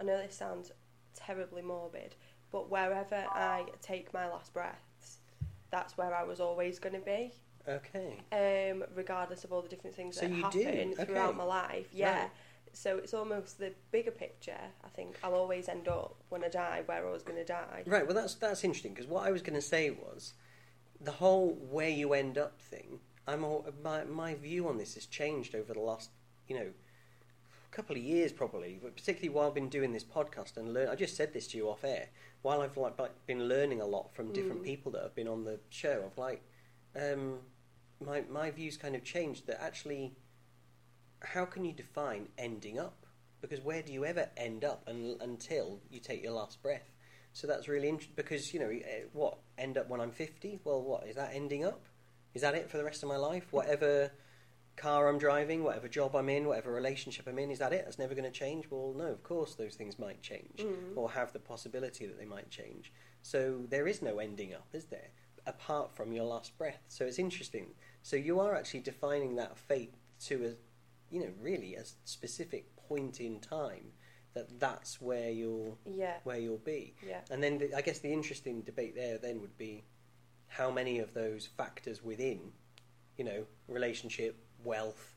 I 0.00 0.04
know 0.04 0.16
this 0.18 0.36
sounds 0.36 0.72
terribly 1.14 1.62
morbid, 1.62 2.14
but 2.52 2.70
wherever 2.70 3.24
I 3.30 3.66
take 3.82 4.12
my 4.14 4.28
last 4.28 4.52
breaths, 4.52 5.18
that's 5.70 5.96
where 5.96 6.14
I 6.14 6.22
was 6.24 6.40
always 6.40 6.78
going 6.78 6.94
to 6.94 7.00
be. 7.00 7.32
Okay. 7.68 8.70
um, 8.72 8.84
regardless 8.94 9.44
of 9.44 9.52
all 9.52 9.62
the 9.62 9.68
different 9.68 9.94
things 9.94 10.16
So 10.16 10.26
that 10.26 10.34
happen 10.34 10.90
do? 10.90 11.04
throughout 11.04 11.36
my 11.36 11.44
life. 11.44 11.88
Yeah. 11.92 12.22
Right. 12.22 12.30
So 12.72 12.98
it's 12.98 13.14
almost 13.14 13.58
the 13.58 13.72
bigger 13.90 14.10
picture. 14.10 14.60
I 14.84 14.88
think 14.88 15.16
I'll 15.22 15.34
always 15.34 15.68
end 15.68 15.88
up 15.88 16.16
when 16.28 16.44
I 16.44 16.48
die 16.48 16.82
where 16.86 17.06
I 17.06 17.10
was 17.10 17.22
going 17.22 17.38
to 17.38 17.44
die. 17.44 17.82
Right. 17.86 18.06
Well, 18.06 18.14
that's 18.14 18.34
that's 18.34 18.62
interesting 18.64 18.92
because 18.94 19.06
what 19.08 19.26
I 19.26 19.30
was 19.30 19.42
going 19.42 19.54
to 19.54 19.62
say 19.62 19.90
was 19.90 20.34
the 21.00 21.12
whole 21.12 21.50
where 21.70 21.88
you 21.88 22.12
end 22.12 22.38
up 22.38 22.60
thing. 22.60 23.00
I'm 23.26 23.44
all, 23.44 23.66
my 23.82 24.04
my 24.04 24.34
view 24.34 24.68
on 24.68 24.78
this 24.78 24.94
has 24.94 25.06
changed 25.06 25.54
over 25.54 25.72
the 25.74 25.80
last 25.80 26.10
you 26.46 26.56
know 26.56 26.66
couple 27.70 27.94
of 27.96 28.02
years 28.02 28.32
probably, 28.32 28.78
but 28.82 28.96
particularly 28.96 29.28
while 29.28 29.48
I've 29.48 29.54
been 29.54 29.68
doing 29.68 29.92
this 29.92 30.04
podcast 30.04 30.56
and 30.56 30.72
learn. 30.72 30.88
I 30.88 30.94
just 30.94 31.16
said 31.16 31.32
this 31.32 31.46
to 31.48 31.56
you 31.56 31.68
off 31.68 31.84
air. 31.84 32.08
While 32.42 32.60
I've 32.62 32.76
like 32.76 32.98
like, 32.98 33.26
been 33.26 33.48
learning 33.48 33.80
a 33.80 33.86
lot 33.86 34.14
from 34.14 34.32
different 34.32 34.62
Mm. 34.62 34.66
people 34.66 34.92
that 34.92 35.02
have 35.02 35.14
been 35.14 35.28
on 35.28 35.44
the 35.44 35.58
show, 35.70 36.04
I've 36.10 36.18
like 36.18 36.42
um, 36.96 37.38
my 38.04 38.22
my 38.30 38.50
views 38.50 38.76
kind 38.76 38.94
of 38.94 39.04
changed. 39.04 39.46
That 39.46 39.62
actually, 39.62 40.14
how 41.22 41.44
can 41.44 41.64
you 41.64 41.72
define 41.72 42.28
ending 42.38 42.78
up? 42.78 43.06
Because 43.40 43.60
where 43.60 43.82
do 43.82 43.92
you 43.92 44.04
ever 44.04 44.28
end 44.36 44.64
up 44.64 44.82
un- 44.88 45.16
until 45.20 45.80
you 45.90 46.00
take 46.00 46.22
your 46.22 46.32
last 46.32 46.60
breath? 46.62 46.90
So 47.32 47.46
that's 47.46 47.68
really 47.68 47.88
interesting 47.88 48.14
because 48.16 48.52
you 48.52 48.60
know 48.60 48.68
eh, 48.70 49.02
what 49.12 49.38
end 49.56 49.78
up 49.78 49.88
when 49.88 50.00
I'm 50.00 50.10
fifty. 50.10 50.60
Well, 50.64 50.82
what 50.82 51.06
is 51.06 51.16
that 51.16 51.30
ending 51.34 51.64
up? 51.64 51.86
Is 52.34 52.42
that 52.42 52.54
it 52.54 52.70
for 52.70 52.76
the 52.78 52.84
rest 52.84 53.02
of 53.02 53.08
my 53.08 53.16
life? 53.16 53.46
Whatever 53.52 54.10
car 54.76 55.08
I'm 55.08 55.18
driving, 55.18 55.64
whatever 55.64 55.88
job 55.88 56.14
I'm 56.14 56.28
in, 56.28 56.46
whatever 56.46 56.70
relationship 56.72 57.26
I'm 57.26 57.38
in, 57.40 57.50
is 57.50 57.58
that 57.58 57.72
it? 57.72 57.82
That's 57.84 57.98
never 57.98 58.14
going 58.14 58.30
to 58.30 58.38
change? 58.38 58.70
Well, 58.70 58.94
no, 58.96 59.06
of 59.06 59.24
course 59.24 59.54
those 59.56 59.74
things 59.74 59.98
might 59.98 60.22
change 60.22 60.58
Mm. 60.60 60.96
or 60.96 61.10
have 61.10 61.32
the 61.32 61.40
possibility 61.40 62.06
that 62.06 62.16
they 62.16 62.24
might 62.24 62.48
change. 62.48 62.92
So 63.22 63.62
there 63.68 63.88
is 63.88 64.02
no 64.02 64.18
ending 64.20 64.54
up, 64.54 64.68
is 64.72 64.84
there? 64.84 65.08
Apart 65.48 65.90
from 65.96 66.12
your 66.12 66.24
last 66.24 66.56
breath. 66.58 66.80
So 66.88 67.04
it's 67.06 67.18
interesting. 67.18 67.68
So 68.02 68.16
you 68.16 68.38
are 68.40 68.54
actually 68.54 68.80
defining 68.80 69.36
that 69.36 69.56
fate 69.56 69.94
to 70.26 70.34
a, 70.46 71.14
you 71.14 71.20
know, 71.20 71.30
really 71.40 71.74
a 71.74 71.84
specific 72.04 72.76
point 72.88 73.20
in 73.20 73.40
time 73.40 73.92
that 74.34 74.60
that's 74.60 75.00
where 75.00 75.30
you'll 75.30 75.78
Yeah. 75.86 76.18
where 76.24 76.38
you'll 76.38 76.58
be. 76.58 76.94
Yeah. 77.06 77.20
And 77.30 77.42
then 77.42 77.58
the, 77.58 77.74
I 77.74 77.80
guess 77.80 78.00
the 78.00 78.12
interesting 78.12 78.60
debate 78.60 78.94
there 78.94 79.16
then 79.18 79.40
would 79.40 79.56
be 79.56 79.84
how 80.48 80.70
many 80.70 80.98
of 80.98 81.14
those 81.14 81.46
factors 81.46 82.02
within, 82.04 82.52
you 83.16 83.24
know, 83.24 83.46
relationship, 83.68 84.36
wealth, 84.62 85.14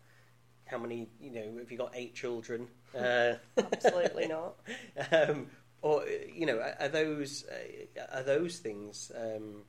how 0.65 0.77
many, 0.77 1.09
you 1.19 1.31
know, 1.31 1.57
have 1.59 1.71
you 1.71 1.77
got 1.77 1.91
eight 1.95 2.15
children? 2.15 2.67
Uh, 2.97 3.35
Absolutely 3.57 4.27
not. 4.27 4.55
um, 5.13 5.47
or 5.81 6.03
you 6.35 6.45
know, 6.45 6.57
are, 6.59 6.75
are 6.81 6.89
those 6.89 7.45
uh, 7.45 8.17
are 8.17 8.23
those 8.23 8.59
things 8.59 9.11
um, 9.17 9.63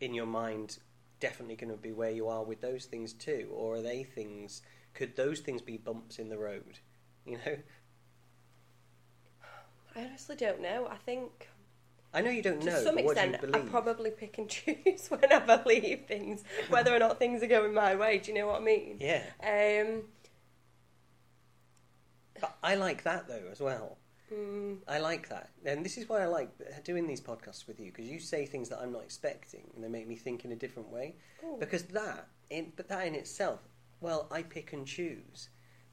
in 0.00 0.14
your 0.14 0.26
mind 0.26 0.78
definitely 1.20 1.56
going 1.56 1.70
to 1.70 1.76
be 1.76 1.92
where 1.92 2.10
you 2.10 2.28
are 2.28 2.42
with 2.42 2.60
those 2.60 2.86
things 2.86 3.12
too, 3.12 3.48
or 3.52 3.76
are 3.76 3.82
they 3.82 4.02
things? 4.02 4.62
Could 4.94 5.16
those 5.16 5.40
things 5.40 5.62
be 5.62 5.76
bumps 5.76 6.18
in 6.18 6.28
the 6.28 6.38
road? 6.38 6.80
You 7.26 7.38
know, 7.44 7.56
I 9.96 10.04
honestly 10.04 10.36
don't 10.36 10.60
know. 10.60 10.88
I 10.90 10.96
think 10.96 11.48
I 12.12 12.22
know 12.22 12.30
you 12.30 12.42
don't 12.42 12.60
to 12.60 12.66
know. 12.66 12.82
some 12.82 12.96
what 12.96 13.16
do 13.16 13.22
extent, 13.22 13.54
I 13.54 13.58
probably 13.60 14.10
pick 14.10 14.38
and 14.38 14.48
choose 14.48 15.08
when 15.08 15.32
I 15.32 15.38
believe 15.38 16.06
things, 16.08 16.42
whether 16.68 16.94
or 16.94 16.98
not 16.98 17.18
things 17.18 17.42
are 17.42 17.46
going 17.46 17.74
my 17.74 17.94
way. 17.94 18.18
Do 18.18 18.32
you 18.32 18.38
know 18.38 18.48
what 18.48 18.60
I 18.60 18.64
mean? 18.64 18.96
Yeah, 19.00 19.22
Um, 19.42 20.02
but 22.40 22.56
I 22.62 22.74
like 22.74 23.04
that 23.04 23.28
though 23.28 23.48
as 23.52 23.60
well. 23.60 23.98
Mm, 24.32 24.78
I 24.88 24.98
like 24.98 25.28
that, 25.28 25.50
and 25.64 25.84
this 25.84 25.96
is 25.98 26.08
why 26.08 26.22
I 26.22 26.26
like 26.26 26.50
doing 26.84 27.06
these 27.06 27.20
podcasts 27.20 27.66
with 27.66 27.78
you 27.80 27.86
because 27.92 28.08
you 28.08 28.18
say 28.20 28.46
things 28.46 28.68
that 28.68 28.78
I'm 28.80 28.92
not 28.92 29.02
expecting, 29.02 29.70
and 29.74 29.82
they 29.84 29.88
make 29.88 30.06
me 30.08 30.16
think 30.16 30.44
in 30.44 30.52
a 30.52 30.56
different 30.56 30.88
way. 30.90 31.16
ooh. 31.44 31.56
Because 31.58 31.84
that, 31.84 32.28
in, 32.50 32.72
but 32.76 32.88
that 32.88 33.06
in 33.06 33.14
itself, 33.14 33.60
well, 34.00 34.28
I 34.30 34.42
pick 34.42 34.72
and 34.72 34.86
choose. 34.86 35.48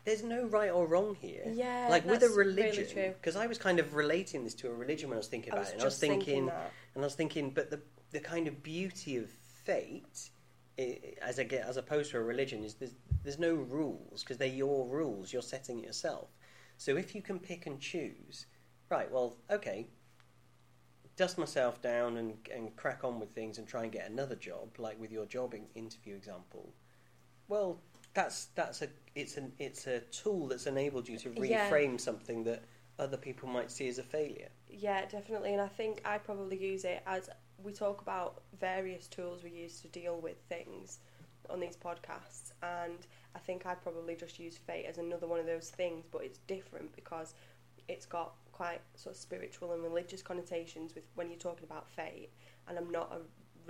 There's 0.06 0.24
no 0.24 0.46
right 0.46 0.72
or 0.72 0.88
wrong 0.88 1.16
here. 1.16 1.44
Yeah, 1.54 1.88
like 1.90 2.06
with 2.06 2.24
a 2.24 2.30
religion, 2.30 3.14
because 3.20 3.36
I 3.36 3.46
was 3.48 3.58
kind 3.58 3.78
of 3.80 3.94
relating 3.94 4.44
this 4.46 4.54
to 4.56 4.70
a 4.70 4.74
religion 4.74 5.10
when 5.10 5.18
I 5.18 5.20
was 5.20 5.28
thinking 5.28 5.52
I 5.52 5.56
about 5.58 5.60
was 5.66 5.70
it, 5.70 5.74
and 5.74 5.82
I 5.82 5.86
was 5.86 5.98
thinking, 6.00 6.24
thinking 6.46 6.50
and 6.96 7.04
I 7.04 7.08
was 7.08 7.16
thinking, 7.16 7.50
but 7.52 7.70
the 7.72 7.82
the 8.12 8.22
kind 8.22 8.48
of 8.48 8.64
beauty 8.64 9.18
of 9.18 9.30
fate, 9.66 10.30
i- 10.80 11.00
as 11.22 11.40
I 11.40 11.44
get 11.44 11.68
as 11.68 11.76
opposed 11.76 12.12
to 12.12 12.18
a 12.18 12.22
religion, 12.22 12.64
is 12.64 12.76
there's 12.76 12.96
there's 13.24 13.38
no 13.40 13.56
rules 13.56 14.24
because 14.24 14.38
they're 14.38 14.48
your 14.48 14.88
rules. 14.88 15.34
You're 15.34 15.42
setting 15.42 15.80
it 15.80 15.86
yourself. 15.86 16.30
So 16.78 16.98
if 16.98 17.14
you 17.16 17.22
can 17.22 17.40
pick 17.40 17.66
and 17.66 17.80
choose, 17.80 18.46
right? 18.90 19.12
Well, 19.12 19.38
okay. 19.50 19.88
Dust 21.18 21.38
myself 21.38 21.82
down 21.82 22.16
and 22.16 22.48
and 22.50 22.74
crack 22.78 23.04
on 23.04 23.20
with 23.20 23.32
things 23.32 23.58
and 23.58 23.68
try 23.68 23.84
and 23.84 23.92
get 23.92 24.10
another 24.10 24.38
job, 24.38 24.80
like 24.80 24.98
with 24.98 25.12
your 25.12 25.26
job 25.26 25.54
in, 25.54 25.68
interview 25.76 26.16
example. 26.16 26.74
Well, 27.48 27.82
that's 28.14 28.46
that's 28.56 28.82
a 28.82 28.90
it's 29.16 29.38
an 29.38 29.54
it's 29.60 29.88
a 29.88 30.02
tool 30.02 30.48
that's 30.48 30.68
enabled 30.68 31.08
you 31.10 31.18
to 31.20 31.30
Yeah. 31.36 31.76
reframe 31.76 32.00
something 32.00 32.44
that 32.46 32.64
other 33.00 33.18
people 33.18 33.50
might 33.50 33.72
see 33.72 33.88
as 33.90 33.98
a 34.00 34.04
failure. 34.04 34.50
Yeah, 34.70 35.06
definitely. 35.06 35.54
And 35.54 35.62
I 35.62 35.68
think 35.68 36.02
I 36.06 36.18
probably 36.18 36.58
use 36.58 36.84
it 36.84 37.02
as 37.06 37.30
we 37.58 37.72
talk 37.72 38.02
about 38.02 38.44
various 38.60 39.08
tools 39.08 39.44
we 39.44 39.50
use 39.52 39.82
to 39.82 39.88
deal 39.88 40.20
with 40.20 40.38
things 40.50 41.00
on 41.50 41.60
these 41.60 41.78
podcasts. 41.78 42.52
And 42.62 43.06
I 43.38 43.40
think 43.40 43.68
I 43.68 43.76
probably 43.76 44.16
just 44.16 44.40
use 44.40 44.58
fate 44.58 44.86
as 44.90 44.98
another 44.98 45.28
one 45.28 45.40
of 45.40 45.46
those 45.46 45.70
things, 45.70 46.06
but 46.12 46.24
it's 46.24 46.40
different 46.48 46.96
because 46.96 47.36
it's 47.88 48.08
got 48.08 48.34
quite 48.52 48.82
sort 48.96 49.16
of 49.16 49.22
spiritual 49.22 49.74
and 49.74 49.84
religious 49.84 50.24
connotations 50.24 50.96
with 50.96 51.04
when 51.14 51.30
you're 51.30 51.38
talking 51.38 51.64
about 51.64 51.88
fate. 51.88 52.32
And 52.68 52.80
I'm 52.80 52.90
not 52.92 53.14
a 53.14 53.20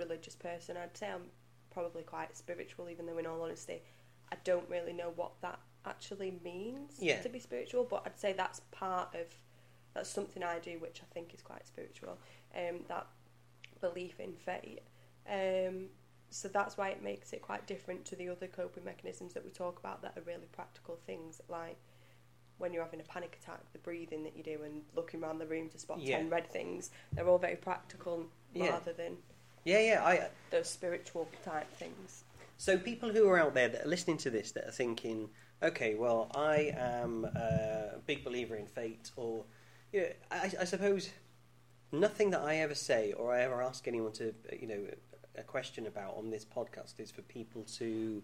religious 0.00 0.34
person. 0.34 0.78
I'd 0.78 0.96
say 0.96 1.08
I'm 1.10 1.26
probably 1.70 2.02
quite 2.02 2.34
spiritual, 2.34 2.88
even 2.88 3.04
though, 3.04 3.18
in 3.18 3.26
all 3.26 3.42
honesty, 3.42 3.82
I 4.32 4.36
don't 4.42 4.68
really 4.70 4.94
know 4.94 5.12
what 5.14 5.32
that 5.42 5.58
actually 5.84 6.32
means 6.42 6.92
Yeah. 6.98 7.20
to 7.20 7.28
be 7.28 7.38
spiritual. 7.38 7.84
But 7.84 8.04
I'd 8.06 8.18
say 8.18 8.32
that's 8.32 8.60
part 8.70 9.14
of 9.14 9.26
that's 9.92 10.08
something 10.08 10.42
I 10.42 10.60
do, 10.60 10.78
which 10.78 11.00
I 11.02 11.06
think 11.12 11.34
is 11.34 11.42
quite 11.42 11.66
spiritual. 11.66 12.16
Um, 12.56 12.84
that 12.88 13.06
belief 13.82 14.18
in 14.18 14.32
fate. 14.32 14.80
Um, 15.28 15.88
so 16.30 16.48
that's 16.48 16.76
why 16.76 16.90
it 16.90 17.02
makes 17.02 17.32
it 17.32 17.42
quite 17.42 17.66
different 17.66 18.04
to 18.06 18.16
the 18.16 18.28
other 18.28 18.46
coping 18.46 18.84
mechanisms 18.84 19.34
that 19.34 19.44
we 19.44 19.50
talk 19.50 19.78
about 19.78 20.02
that 20.02 20.16
are 20.16 20.22
really 20.22 20.48
practical 20.52 20.98
things, 21.06 21.40
like 21.48 21.78
when 22.58 22.72
you're 22.72 22.84
having 22.84 23.00
a 23.00 23.04
panic 23.04 23.38
attack, 23.40 23.60
the 23.72 23.78
breathing 23.78 24.24
that 24.24 24.36
you 24.36 24.42
do, 24.42 24.62
and 24.64 24.82
looking 24.94 25.22
around 25.22 25.38
the 25.38 25.46
room 25.46 25.68
to 25.70 25.78
spot 25.78 26.00
Yeah. 26.00 26.18
ten 26.18 26.28
red 26.28 26.50
things. 26.50 26.90
They're 27.12 27.28
all 27.28 27.38
very 27.38 27.56
practical 27.56 28.26
Yeah. 28.52 28.70
rather 28.70 28.92
than 28.92 29.18
Yeah, 29.64 29.80
yeah. 29.80 30.04
I 30.04 30.18
uh, 30.18 30.28
those 30.50 30.68
spiritual 30.68 31.28
type 31.44 31.70
things. 31.74 32.24
So 32.56 32.76
people 32.78 33.10
who 33.10 33.28
are 33.28 33.38
out 33.38 33.54
there 33.54 33.68
that 33.68 33.84
are 33.84 33.88
listening 33.88 34.18
to 34.18 34.30
this 34.30 34.50
that 34.52 34.66
are 34.66 34.72
thinking, 34.72 35.30
okay, 35.62 35.94
well, 35.94 36.30
I 36.34 36.72
am 36.76 37.24
a 37.24 38.00
big 38.06 38.24
believer 38.24 38.56
in 38.56 38.66
fate, 38.66 39.10
or 39.16 39.44
yeah, 39.92 40.12
I, 40.30 40.52
I 40.60 40.64
suppose 40.64 41.10
nothing 41.92 42.30
that 42.30 42.40
I 42.40 42.56
ever 42.56 42.74
say 42.74 43.12
or 43.12 43.32
I 43.32 43.42
ever 43.42 43.62
ask 43.62 43.86
anyone 43.88 44.12
to, 44.12 44.34
you 44.58 44.66
know, 44.66 44.86
a 45.38 45.42
question 45.42 45.86
about 45.86 46.16
on 46.16 46.30
this 46.30 46.44
podcast 46.44 46.98
is 46.98 47.10
for 47.10 47.22
people 47.22 47.62
to 47.78 48.22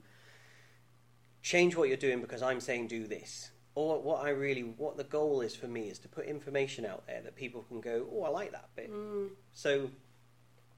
change 1.42 1.76
what 1.76 1.88
you're 1.88 1.96
doing 1.96 2.20
because 2.20 2.42
I'm 2.42 2.60
saying 2.60 2.88
do 2.88 3.06
this. 3.06 3.50
Or 3.76 4.00
what 4.00 4.24
I 4.24 4.30
really, 4.30 4.62
what 4.62 4.96
the 4.96 5.04
goal 5.04 5.40
is 5.40 5.56
for 5.56 5.66
me 5.66 5.88
is 5.88 5.98
to 6.00 6.08
put 6.08 6.26
information 6.26 6.86
out 6.86 7.06
there 7.06 7.20
that 7.22 7.34
people 7.34 7.62
can 7.62 7.80
go, 7.80 8.06
oh, 8.12 8.22
I 8.22 8.28
like 8.28 8.52
that 8.52 8.68
bit. 8.76 8.92
Mm, 8.92 9.30
So, 9.52 9.90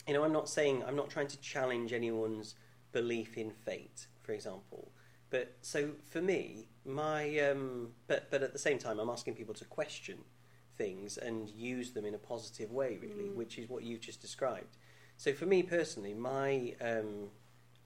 you 0.09 0.15
know, 0.15 0.25
I'm 0.25 0.33
not 0.33 0.49
saying 0.49 0.83
I'm 0.87 0.97
not 0.97 1.11
trying 1.11 1.27
to 1.29 1.41
challenge 1.41 1.93
anyone's 1.93 2.55
belief 2.93 3.37
in 3.37 3.51
fate, 3.51 4.07
for 4.23 4.33
example. 4.33 4.93
But 5.29 5.57
so 5.61 5.91
for 6.11 6.23
me, 6.23 6.69
my 6.87 7.39
um, 7.41 7.89
but 8.07 8.31
but 8.31 8.43
at 8.43 8.53
the 8.53 8.59
same 8.59 8.79
time, 8.79 8.99
I'm 8.99 9.11
asking 9.11 9.35
people 9.35 9.55
to 9.55 9.65
question 9.67 10.19
things 10.79 11.19
and 11.19 11.49
use 11.51 11.91
them 11.91 12.05
in 12.05 12.15
a 12.15 12.19
positive 12.19 12.71
way, 12.71 12.99
really, 13.03 13.29
Mm. 13.31 13.35
which 13.35 13.59
is 13.59 13.69
what 13.69 13.83
you've 13.83 14.01
just 14.01 14.21
described. 14.23 14.77
So 15.17 15.33
for 15.33 15.47
me 15.47 15.63
personally, 15.63 16.15
my 16.15 16.75
um, 16.81 17.31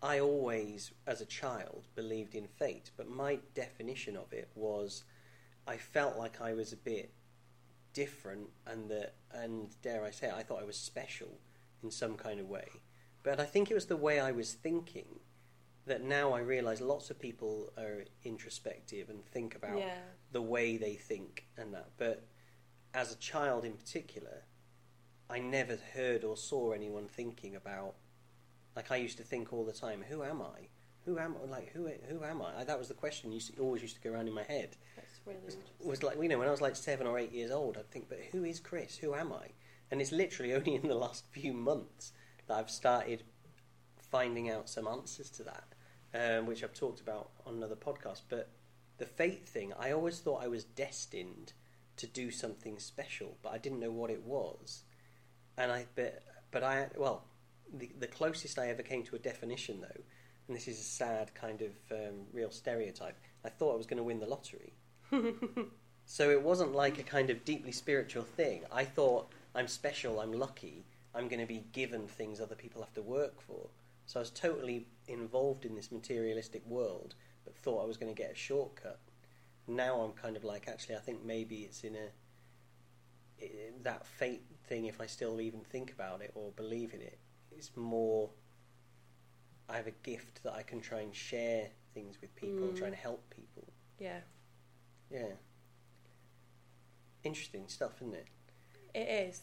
I 0.02 0.18
always, 0.20 0.92
as 1.06 1.20
a 1.20 1.26
child, 1.26 1.86
believed 1.94 2.34
in 2.34 2.48
fate, 2.48 2.90
but 2.96 3.08
my 3.08 3.38
definition 3.54 4.16
of 4.16 4.32
it 4.32 4.48
was 4.54 5.04
I 5.66 5.76
felt 5.76 6.16
like 6.16 6.40
I 6.40 6.54
was 6.54 6.72
a 6.72 6.76
bit 6.76 7.12
different 7.92 8.48
and 8.66 8.88
that 8.90 9.14
and 9.32 9.68
dare 9.82 10.04
I 10.04 10.10
say 10.10 10.28
it, 10.28 10.34
I 10.34 10.42
thought 10.42 10.62
I 10.62 10.66
was 10.66 10.76
special 10.76 11.38
in 11.82 11.90
some 11.90 12.16
kind 12.16 12.40
of 12.40 12.48
way. 12.48 12.68
But 13.22 13.38
I 13.38 13.44
think 13.44 13.70
it 13.70 13.74
was 13.74 13.86
the 13.86 13.96
way 13.96 14.18
I 14.18 14.32
was 14.32 14.54
thinking 14.54 15.20
that 15.86 16.02
now 16.02 16.32
I 16.32 16.40
realise 16.40 16.80
lots 16.80 17.10
of 17.10 17.18
people 17.18 17.72
are 17.76 18.04
introspective 18.24 19.10
and 19.10 19.24
think 19.24 19.54
about 19.54 19.78
yeah. 19.78 19.98
the 20.32 20.42
way 20.42 20.76
they 20.76 20.94
think 20.94 21.46
and 21.56 21.74
that. 21.74 21.90
But 21.96 22.26
as 22.94 23.12
a 23.12 23.16
child 23.16 23.64
in 23.64 23.72
particular, 23.72 24.44
I 25.30 25.38
never 25.38 25.78
heard 25.94 26.24
or 26.24 26.36
saw 26.36 26.72
anyone 26.72 27.06
thinking 27.06 27.54
about. 27.54 27.94
Like 28.74 28.90
I 28.90 28.96
used 28.96 29.16
to 29.18 29.22
think 29.24 29.52
all 29.52 29.64
the 29.64 29.72
time, 29.72 30.04
who 30.08 30.22
am 30.22 30.42
I? 30.42 30.68
Who 31.04 31.18
am 31.18 31.36
I? 31.42 31.46
Like 31.48 31.72
who? 31.72 31.88
Who 32.08 32.24
am 32.24 32.42
I? 32.42 32.64
That 32.64 32.78
was 32.78 32.88
the 32.88 32.94
question 32.94 33.32
used 33.32 33.54
to, 33.54 33.60
always 33.62 33.82
used 33.82 33.96
to 33.96 34.00
go 34.00 34.14
around 34.14 34.28
in 34.28 34.34
my 34.34 34.42
head. 34.42 34.76
That's 34.96 35.20
really 35.26 35.38
It 35.38 35.44
interesting. 35.44 35.88
was 35.88 36.02
like 36.02 36.20
you 36.20 36.28
know 36.28 36.38
when 36.38 36.48
I 36.48 36.52
was 36.52 36.60
like 36.60 36.76
seven 36.76 37.06
or 37.06 37.18
eight 37.18 37.32
years 37.32 37.50
old, 37.50 37.76
I'd 37.76 37.90
think, 37.90 38.08
but 38.08 38.18
who 38.32 38.44
is 38.44 38.60
Chris? 38.60 38.96
Who 38.98 39.14
am 39.14 39.32
I? 39.32 39.48
And 39.90 40.00
it's 40.00 40.12
literally 40.12 40.54
only 40.54 40.74
in 40.74 40.88
the 40.88 40.94
last 40.94 41.26
few 41.30 41.52
months 41.52 42.12
that 42.46 42.56
I've 42.56 42.70
started 42.70 43.22
finding 44.10 44.50
out 44.50 44.68
some 44.68 44.88
answers 44.88 45.30
to 45.30 45.44
that, 45.44 45.74
um, 46.14 46.46
which 46.46 46.64
I've 46.64 46.74
talked 46.74 47.00
about 47.00 47.30
on 47.46 47.54
another 47.54 47.76
podcast. 47.76 48.22
But 48.28 48.50
the 48.98 49.06
fate 49.06 49.48
thing, 49.48 49.72
I 49.78 49.92
always 49.92 50.18
thought 50.18 50.42
I 50.42 50.48
was 50.48 50.64
destined 50.64 51.52
to 51.96 52.06
do 52.06 52.30
something 52.30 52.78
special, 52.78 53.36
but 53.42 53.52
I 53.52 53.58
didn't 53.58 53.80
know 53.80 53.90
what 53.90 54.10
it 54.10 54.22
was. 54.24 54.84
And 55.56 55.70
I, 55.70 55.86
but, 55.94 56.22
but 56.50 56.62
I, 56.62 56.88
well, 56.96 57.24
the, 57.72 57.90
the 57.98 58.06
closest 58.06 58.58
I 58.58 58.68
ever 58.68 58.82
came 58.82 59.02
to 59.04 59.16
a 59.16 59.18
definition, 59.18 59.80
though, 59.80 60.02
and 60.48 60.56
this 60.56 60.68
is 60.68 60.78
a 60.78 60.84
sad 60.84 61.34
kind 61.34 61.62
of 61.62 61.72
um, 61.92 62.26
real 62.32 62.50
stereotype, 62.50 63.16
I 63.44 63.48
thought 63.48 63.74
I 63.74 63.76
was 63.76 63.86
going 63.86 63.98
to 63.98 64.04
win 64.04 64.20
the 64.20 64.26
lottery. 64.26 64.74
So 66.10 66.28
it 66.28 66.42
wasn't 66.42 66.74
like 66.74 66.98
a 66.98 67.04
kind 67.04 67.30
of 67.30 67.44
deeply 67.44 67.70
spiritual 67.70 68.24
thing. 68.24 68.64
I 68.72 68.84
thought 68.84 69.30
I'm 69.54 69.68
special, 69.68 70.18
I'm 70.18 70.32
lucky, 70.32 70.84
I'm 71.14 71.28
going 71.28 71.38
to 71.38 71.46
be 71.46 71.66
given 71.70 72.08
things 72.08 72.40
other 72.40 72.56
people 72.56 72.82
have 72.82 72.92
to 72.94 73.02
work 73.02 73.40
for. 73.40 73.68
So 74.06 74.18
I 74.18 74.22
was 74.22 74.30
totally 74.30 74.88
involved 75.06 75.64
in 75.64 75.76
this 75.76 75.92
materialistic 75.92 76.66
world, 76.66 77.14
but 77.44 77.54
thought 77.54 77.84
I 77.84 77.86
was 77.86 77.96
going 77.96 78.12
to 78.12 78.20
get 78.20 78.32
a 78.32 78.34
shortcut. 78.34 78.98
Now 79.68 80.00
I'm 80.00 80.10
kind 80.10 80.36
of 80.36 80.42
like, 80.42 80.66
actually, 80.66 80.96
I 80.96 80.98
think 80.98 81.24
maybe 81.24 81.58
it's 81.58 81.84
in 81.84 81.94
a 81.94 82.08
i 83.40 83.70
that 83.84 84.04
fate 84.04 84.42
thing. 84.70 84.86
If 84.86 85.00
I 85.02 85.06
still 85.06 85.40
even 85.42 85.60
think 85.60 85.92
about 85.92 86.22
it 86.22 86.30
or 86.34 86.50
believe 86.52 86.94
in 86.94 87.02
it, 87.02 87.18
it's 87.52 87.70
more. 87.76 88.30
I 89.68 89.76
have 89.76 89.86
a 89.86 89.90
gift 90.02 90.42
that 90.44 90.54
I 90.54 90.62
can 90.62 90.80
try 90.80 91.00
and 91.00 91.14
share 91.14 91.68
things 91.94 92.16
with 92.20 92.34
people, 92.34 92.68
Mm. 92.68 92.76
try 92.78 92.86
and 92.86 92.96
help 92.96 93.28
people. 93.30 93.68
Yeah, 93.98 94.20
Yeah. 95.10 95.34
Interesting 97.22 97.68
stuff, 97.68 97.96
isn't 98.00 98.14
it? 98.14 98.26
it 98.94 99.08
is 99.28 99.42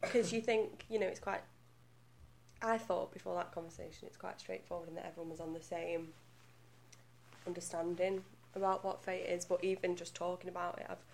because 0.00 0.32
you 0.32 0.40
think 0.40 0.84
you 0.90 0.98
know 0.98 1.06
it's 1.06 1.18
quite. 1.20 1.40
I 2.62 2.76
thought 2.78 3.10
before 3.12 3.34
that 3.36 3.52
conversation 3.52 4.06
it's 4.06 4.18
quite 4.18 4.38
straightforward 4.38 4.88
and 4.88 4.96
that 4.98 5.06
everyone 5.06 5.30
was 5.30 5.40
on 5.40 5.54
the 5.54 5.62
same 5.62 6.12
understanding 7.46 8.22
about 8.54 8.84
what 8.84 9.02
fate 9.02 9.24
is. 9.26 9.44
But 9.46 9.64
even 9.64 9.96
just 9.96 10.14
talking 10.14 10.48
about 10.50 10.78
it, 10.78 10.86
I've 10.90 11.04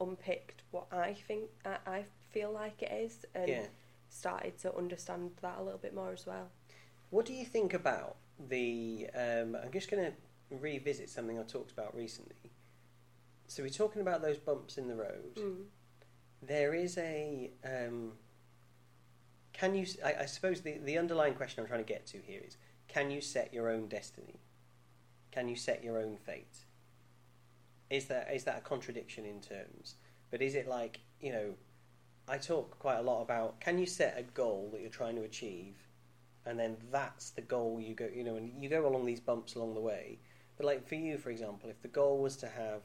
unpicked 0.00 0.62
what 0.70 0.86
I 0.92 1.12
think 1.14 1.50
I, 1.66 1.76
I 1.86 2.04
feel 2.30 2.52
like 2.52 2.82
it 2.82 2.92
is 2.92 3.24
and 3.34 3.48
yeah. 3.48 3.66
started 4.08 4.58
to 4.58 4.74
understand 4.76 5.30
that 5.42 5.58
a 5.58 5.62
little 5.62 5.78
bit 5.78 5.94
more 5.94 6.12
as 6.12 6.26
well. 6.26 6.48
What 7.10 7.26
do 7.26 7.32
you 7.32 7.44
think 7.44 7.74
about 7.74 8.16
the? 8.48 9.08
Um, 9.14 9.56
I'm 9.62 9.72
just 9.72 9.90
going 9.90 10.04
to 10.04 10.12
revisit 10.50 11.10
something 11.10 11.38
I 11.38 11.42
talked 11.42 11.72
about 11.72 11.94
recently. 11.94 12.36
So 13.46 13.62
we're 13.62 13.70
talking 13.70 14.00
about 14.00 14.22
those 14.22 14.38
bumps 14.38 14.78
in 14.78 14.86
the 14.86 14.94
road. 14.94 15.34
Mm. 15.36 15.64
There 16.42 16.72
is 16.72 16.96
a 16.98 17.50
um, 17.64 18.12
can 19.52 19.74
you? 19.74 19.86
I, 20.04 20.14
I 20.20 20.26
suppose 20.26 20.60
the 20.60 20.78
the 20.78 20.96
underlying 20.96 21.34
question 21.34 21.62
I'm 21.62 21.68
trying 21.68 21.84
to 21.84 21.92
get 21.92 22.06
to 22.06 22.18
here 22.18 22.40
is: 22.46 22.56
Can 22.88 23.10
you 23.10 23.20
set 23.20 23.52
your 23.52 23.68
own 23.68 23.88
destiny? 23.88 24.40
Can 25.32 25.48
you 25.48 25.56
set 25.56 25.84
your 25.84 25.98
own 25.98 26.16
fate? 26.16 26.64
Is 27.90 28.06
that 28.06 28.28
is 28.32 28.44
that 28.44 28.58
a 28.58 28.60
contradiction 28.60 29.24
in 29.24 29.40
terms? 29.40 29.96
But 30.30 30.42
is 30.42 30.54
it 30.54 30.68
like 30.68 31.00
you 31.20 31.32
know? 31.32 31.54
I 32.28 32.38
talk 32.38 32.78
quite 32.78 32.98
a 32.98 33.02
lot 33.02 33.22
about 33.22 33.60
can 33.60 33.78
you 33.78 33.86
set 33.86 34.16
a 34.18 34.22
goal 34.22 34.70
that 34.72 34.80
you're 34.80 34.90
trying 34.90 35.16
to 35.16 35.22
achieve, 35.22 35.74
and 36.46 36.58
then 36.58 36.76
that's 36.92 37.30
the 37.30 37.40
goal 37.42 37.80
you 37.80 37.94
go 37.94 38.08
you 38.14 38.24
know, 38.24 38.36
and 38.36 38.52
you 38.62 38.68
go 38.68 38.86
along 38.86 39.06
these 39.06 39.20
bumps 39.20 39.54
along 39.54 39.74
the 39.74 39.80
way. 39.80 40.18
But 40.56 40.66
like 40.66 40.86
for 40.86 40.94
you, 40.94 41.18
for 41.18 41.30
example, 41.30 41.70
if 41.70 41.80
the 41.82 41.88
goal 41.88 42.18
was 42.18 42.36
to 42.38 42.46
have 42.48 42.82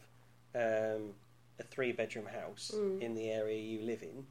um, 0.56 1.12
a 1.60 1.64
three 1.64 1.92
bedroom 1.92 2.26
house 2.26 2.72
Mm. 2.74 3.02
in 3.02 3.16
the 3.16 3.30
area 3.30 3.60
you 3.60 3.82
live 3.82 4.02
in, 4.02 4.26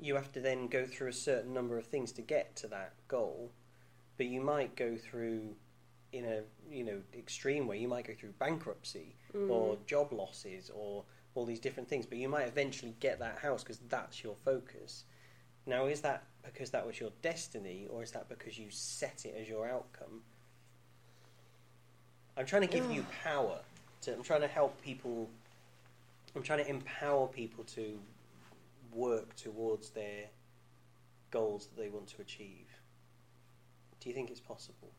you 0.00 0.14
have 0.14 0.30
to 0.32 0.40
then 0.40 0.68
go 0.68 0.86
through 0.86 1.08
a 1.08 1.12
certain 1.12 1.52
number 1.52 1.76
of 1.78 1.86
things 1.86 2.12
to 2.12 2.22
get 2.22 2.54
to 2.56 2.68
that 2.68 2.92
goal. 3.08 3.50
But 4.16 4.26
you 4.26 4.40
might 4.40 4.76
go 4.76 4.96
through 4.96 5.54
in 6.12 6.24
a 6.24 6.42
you 6.70 6.84
know 6.84 7.00
extreme 7.16 7.66
way. 7.66 7.78
You 7.78 7.88
might 7.88 8.06
go 8.06 8.14
through 8.18 8.32
bankruptcy 8.38 9.14
Mm. 9.34 9.50
or 9.50 9.76
job 9.86 10.10
losses 10.12 10.70
or 10.74 11.04
all 11.38 11.46
these 11.46 11.60
different 11.60 11.88
things. 11.88 12.04
But 12.04 12.18
you 12.18 12.28
might 12.28 12.46
eventually 12.48 12.94
get 13.00 13.18
that 13.20 13.38
house 13.38 13.62
because 13.62 13.78
that's 13.88 14.22
your 14.22 14.34
focus. 14.44 15.04
Now, 15.66 15.86
is 15.86 16.00
that 16.02 16.24
because 16.44 16.70
that 16.70 16.86
was 16.86 16.98
your 16.98 17.10
destiny, 17.22 17.86
or 17.90 18.02
is 18.02 18.10
that 18.12 18.28
because 18.28 18.58
you 18.58 18.66
set 18.70 19.24
it 19.24 19.36
as 19.40 19.48
your 19.48 19.68
outcome? 19.68 20.22
I'm 22.36 22.46
trying 22.46 22.62
to 22.62 22.68
give 22.68 22.90
you 22.90 23.04
power. 23.24 23.58
To, 24.02 24.14
I'm 24.14 24.22
trying 24.22 24.40
to 24.42 24.48
help 24.48 24.80
people. 24.82 25.28
I'm 26.34 26.42
trying 26.42 26.64
to 26.64 26.68
empower 26.68 27.26
people 27.26 27.64
to 27.64 27.98
work 28.92 29.34
towards 29.36 29.90
their 29.90 30.26
goals 31.30 31.66
that 31.66 31.80
they 31.80 31.88
want 31.88 32.08
to 32.08 32.22
achieve. 32.22 32.66
Do 34.00 34.08
you 34.08 34.14
think 34.14 34.30
it's 34.30 34.40
possible? 34.40 34.90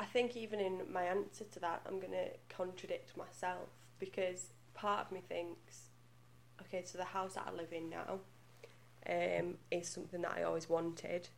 I 0.00 0.04
think 0.06 0.36
even 0.36 0.58
in 0.60 0.90
my 0.92 1.04
answer 1.04 1.44
to 1.44 1.60
that, 1.60 1.82
I'm 1.86 2.00
going 2.00 2.12
to 2.12 2.30
contradict 2.48 3.16
myself 3.16 3.68
because 3.98 4.46
part 4.74 5.06
of 5.06 5.12
me 5.12 5.20
thinks, 5.28 5.90
okay, 6.62 6.82
so 6.84 6.96
the 6.98 7.04
house 7.04 7.34
that 7.34 7.46
I 7.46 7.52
live 7.54 7.72
in 7.72 7.90
now 7.90 8.20
um, 9.08 9.58
is 9.70 9.86
something 9.88 10.22
that 10.22 10.34
I 10.36 10.42
always 10.42 10.68
wanted, 10.70 11.28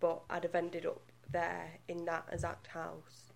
but 0.00 0.22
I'd 0.30 0.44
have 0.44 0.54
ended 0.54 0.86
up 0.86 1.02
there 1.30 1.78
in 1.88 2.04
that 2.04 2.28
exact 2.30 2.68
house, 2.68 3.32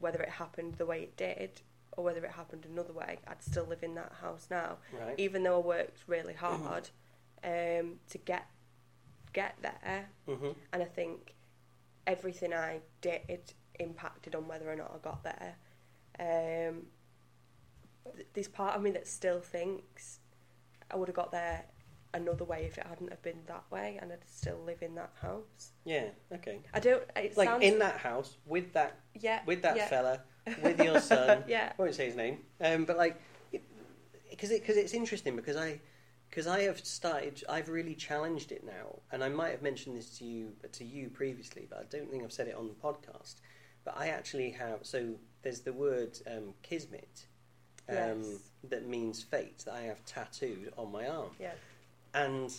whether 0.00 0.20
it 0.20 0.30
happened 0.30 0.74
the 0.74 0.86
way 0.86 1.02
it 1.02 1.16
did 1.16 1.60
or 1.96 2.02
whether 2.04 2.24
it 2.24 2.32
happened 2.32 2.66
another 2.68 2.92
way. 2.92 3.18
I'd 3.28 3.42
still 3.42 3.66
live 3.66 3.82
in 3.84 3.94
that 3.94 4.12
house 4.20 4.48
now, 4.50 4.78
Right. 4.92 5.14
even 5.16 5.44
though 5.44 5.60
I 5.62 5.64
worked 5.64 6.02
really 6.08 6.34
hard 6.34 6.90
um, 7.44 8.00
to 8.10 8.18
get 8.24 8.46
get 9.32 9.56
there 9.62 10.08
Mm-hmm. 10.26 10.50
and 10.72 10.82
I 10.82 10.86
think 10.86 11.34
everything 12.06 12.52
I 12.54 12.80
did 13.02 13.52
impacted 13.78 14.34
on 14.34 14.46
whether 14.48 14.70
or 14.70 14.76
not 14.76 14.92
I 14.94 14.98
got 14.98 15.24
there. 15.24 15.56
Um, 16.20 16.82
th- 18.14 18.26
there's 18.34 18.48
part 18.48 18.76
of 18.76 18.82
me 18.82 18.90
that 18.92 19.06
still 19.06 19.40
thinks 19.40 20.18
I 20.90 20.96
would 20.96 21.08
have 21.08 21.16
got 21.16 21.32
there 21.32 21.64
another 22.14 22.44
way 22.44 22.64
if 22.64 22.78
it 22.78 22.86
hadn't 22.86 23.10
have 23.10 23.22
been 23.22 23.40
that 23.46 23.64
way, 23.70 23.98
and 24.00 24.12
I'd 24.12 24.26
still 24.26 24.58
live 24.64 24.82
in 24.82 24.94
that 24.96 25.12
house. 25.20 25.72
Yeah. 25.84 26.06
Okay. 26.32 26.60
I 26.72 26.80
don't. 26.80 27.02
It 27.16 27.36
Like 27.36 27.48
sounds, 27.48 27.62
in 27.64 27.78
that 27.80 27.98
house 27.98 28.36
with 28.46 28.72
that 28.72 28.98
yeah, 29.14 29.40
with 29.46 29.62
that 29.62 29.76
yeah, 29.76 29.88
fella 29.88 30.20
with 30.62 30.80
your 30.80 31.00
son. 31.00 31.44
yeah, 31.46 31.72
I 31.78 31.82
won't 31.82 31.94
say 31.94 32.06
his 32.06 32.16
name, 32.16 32.38
um, 32.60 32.84
but 32.84 32.96
like, 32.96 33.20
because 34.30 34.50
it, 34.50 34.66
cause 34.66 34.76
it's 34.76 34.94
interesting 34.94 35.36
because 35.36 35.56
I, 35.56 35.80
because 36.30 36.46
I 36.46 36.62
have 36.62 36.78
started, 36.84 37.42
I've 37.48 37.68
really 37.68 37.94
challenged 37.94 38.52
it 38.52 38.64
now, 38.64 39.00
and 39.12 39.22
I 39.22 39.28
might 39.28 39.50
have 39.50 39.62
mentioned 39.62 39.96
this 39.96 40.16
to 40.18 40.24
you 40.24 40.52
to 40.72 40.84
you 40.84 41.10
previously, 41.10 41.66
but 41.68 41.78
I 41.78 41.82
don't 41.94 42.10
think 42.10 42.24
I've 42.24 42.32
said 42.32 42.48
it 42.48 42.54
on 42.54 42.68
the 42.68 42.74
podcast. 42.74 43.36
But 43.88 43.96
I 43.96 44.08
actually 44.08 44.50
have. 44.50 44.80
So 44.82 45.14
there's 45.40 45.60
the 45.60 45.72
word 45.72 46.18
um, 46.26 46.52
kismet, 46.62 47.24
um, 47.88 47.96
Yes. 47.96 48.38
that 48.64 48.86
means 48.86 49.22
fate 49.22 49.60
that 49.64 49.72
I 49.72 49.82
have 49.82 50.04
tattooed 50.04 50.74
on 50.76 50.92
my 50.92 51.08
arm. 51.08 51.30
yeah, 51.40 51.52
And 52.12 52.52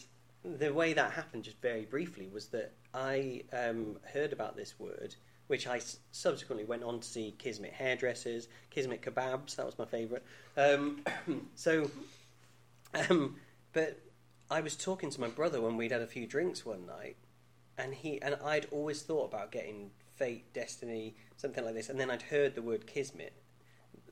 the 0.44 0.74
way 0.74 0.94
that 0.94 1.12
happened, 1.12 1.44
just 1.44 1.62
very 1.62 1.86
briefly, 1.86 2.28
was 2.34 2.48
that 2.48 2.72
I 2.96 3.44
um, 3.54 3.98
heard 4.12 4.34
about 4.34 4.56
this 4.58 4.80
word, 4.80 5.14
which 5.48 5.68
I 5.68 5.78
s- 5.78 6.00
subsequently 6.12 6.66
went 6.66 6.82
on 6.84 7.00
to 7.00 7.08
see 7.08 7.36
Kismet 7.38 7.74
hairdressers, 7.74 8.48
Kismet 8.72 9.04
kebabs. 9.04 9.56
That 9.58 9.68
was 9.68 9.78
my 9.78 9.86
favourite. 9.86 10.24
Um, 10.58 11.04
so, 11.56 11.92
um, 12.96 13.36
but 13.74 14.00
I 14.50 14.62
was 14.62 14.76
talking 14.76 15.12
to 15.12 15.22
my 15.22 15.28
brother 15.28 15.62
when 15.62 15.78
we'd 15.78 15.92
had 15.92 16.02
a 16.02 16.08
few 16.08 16.26
drinks 16.26 16.66
one 16.66 16.88
night, 16.88 17.18
and 17.78 17.94
he 17.94 18.20
and 18.20 18.34
I'd 18.44 18.66
always 18.72 19.04
thought 19.04 19.26
about 19.26 19.52
getting 19.52 19.92
fate, 20.20 20.54
destiny, 20.54 21.16
something 21.38 21.66
like 21.66 21.74
this, 21.74 21.90
and 21.90 22.00
then 22.00 22.12
I'd 22.12 22.22
heard 22.22 22.54
the 22.54 22.62
word 22.62 22.86
Kismet 22.86 23.34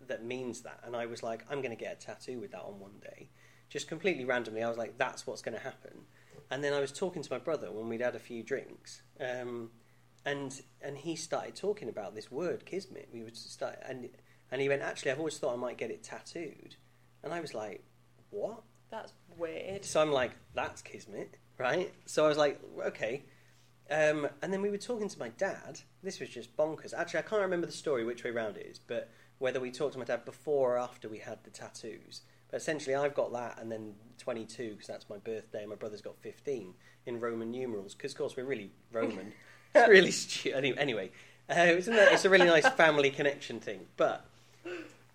that 0.07 0.23
means 0.23 0.61
that, 0.61 0.79
and 0.85 0.95
I 0.95 1.05
was 1.05 1.21
like, 1.21 1.43
I'm 1.51 1.61
going 1.61 1.75
to 1.75 1.83
get 1.83 2.01
a 2.01 2.05
tattoo 2.05 2.39
with 2.39 2.51
that 2.51 2.61
on 2.61 2.79
one 2.79 2.99
day 3.01 3.29
just 3.69 3.87
completely 3.87 4.25
randomly, 4.25 4.63
I 4.63 4.69
was 4.69 4.77
like, 4.77 4.97
"That's 4.97 5.27
what's 5.27 5.41
going 5.41 5.57
to 5.57 5.63
happen." 5.63 6.05
And 6.49 6.63
then 6.63 6.73
I 6.73 6.79
was 6.79 6.91
talking 6.91 7.21
to 7.21 7.31
my 7.31 7.39
brother 7.39 7.71
when 7.71 7.89
we'd 7.89 8.01
had 8.01 8.15
a 8.15 8.19
few 8.19 8.43
drinks, 8.43 9.01
um, 9.19 9.71
and 10.25 10.61
and 10.81 10.97
he 10.97 11.15
started 11.15 11.55
talking 11.55 11.89
about 11.89 12.15
this 12.15 12.31
word 12.31 12.65
kismet. 12.65 13.09
We 13.11 13.23
would 13.23 13.35
start, 13.35 13.79
and 13.85 14.09
and 14.51 14.61
he 14.61 14.69
went, 14.69 14.81
"Actually, 14.81 15.11
I've 15.11 15.19
always 15.19 15.37
thought 15.37 15.53
I 15.53 15.57
might 15.57 15.77
get 15.77 15.91
it 15.91 16.03
tattooed," 16.03 16.75
and 17.23 17.33
I 17.33 17.41
was 17.41 17.53
like, 17.53 17.83
"What?" 18.29 18.63
that's 18.89 19.11
weird. 19.37 19.83
So 19.83 20.01
I'm 20.01 20.13
like, 20.13 20.31
"That's 20.53 20.81
kismet, 20.81 21.37
right?" 21.57 21.93
So 22.05 22.25
I 22.25 22.29
was 22.29 22.37
like, 22.37 22.61
"Okay." 22.85 23.23
Um, 23.89 24.27
and 24.41 24.51
then 24.51 24.61
we 24.61 24.69
were 24.69 24.77
talking 24.77 25.07
to 25.07 25.19
my 25.19 25.29
dad. 25.29 25.79
This 26.03 26.19
was 26.19 26.29
just 26.29 26.55
bonkers. 26.57 26.93
Actually, 26.93 27.19
I 27.19 27.23
can't 27.23 27.41
remember 27.41 27.67
the 27.67 27.73
story 27.73 28.03
which 28.03 28.23
way 28.23 28.31
round 28.31 28.57
it 28.57 28.65
is, 28.65 28.79
but 28.79 29.09
whether 29.39 29.59
we 29.59 29.71
talked 29.71 29.93
to 29.93 29.99
my 29.99 30.05
dad 30.05 30.25
before 30.25 30.75
or 30.75 30.77
after 30.77 31.07
we 31.07 31.19
had 31.19 31.43
the 31.43 31.49
tattoos. 31.49 32.21
But 32.49 32.57
essentially, 32.57 32.95
I've 32.95 33.13
got 33.13 33.31
that, 33.33 33.59
and 33.61 33.71
then 33.71 33.93
22 34.19 34.71
because 34.71 34.87
that's 34.87 35.09
my 35.09 35.17
birthday. 35.17 35.61
and 35.61 35.69
My 35.69 35.75
brother's 35.75 36.01
got 36.01 36.17
15 36.19 36.73
in 37.05 37.19
Roman 37.19 37.51
numerals 37.51 37.93
because, 37.93 38.11
of 38.11 38.17
course, 38.17 38.35
we're 38.35 38.45
really 38.45 38.71
Roman. 38.91 39.33
it's 39.75 39.89
really 39.89 40.11
stupid. 40.11 40.57
Anyway, 40.57 40.77
anyway 40.77 41.11
uh, 41.49 41.77
it's, 41.77 41.87
a, 41.87 42.13
it's 42.13 42.25
a 42.25 42.29
really 42.29 42.45
nice 42.45 42.67
family 42.69 43.09
connection 43.09 43.59
thing. 43.59 43.81
But 43.95 44.25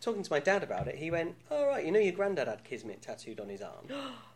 talking 0.00 0.22
to 0.22 0.32
my 0.32 0.40
dad 0.40 0.62
about 0.62 0.88
it, 0.88 0.96
he 0.96 1.10
went, 1.10 1.34
"All 1.50 1.66
right, 1.66 1.84
you 1.84 1.90
know, 1.90 2.00
your 2.00 2.12
granddad 2.12 2.48
had 2.48 2.64
kismet 2.64 3.02
tattooed 3.02 3.40
on 3.40 3.48
his 3.48 3.62
arm." 3.62 3.86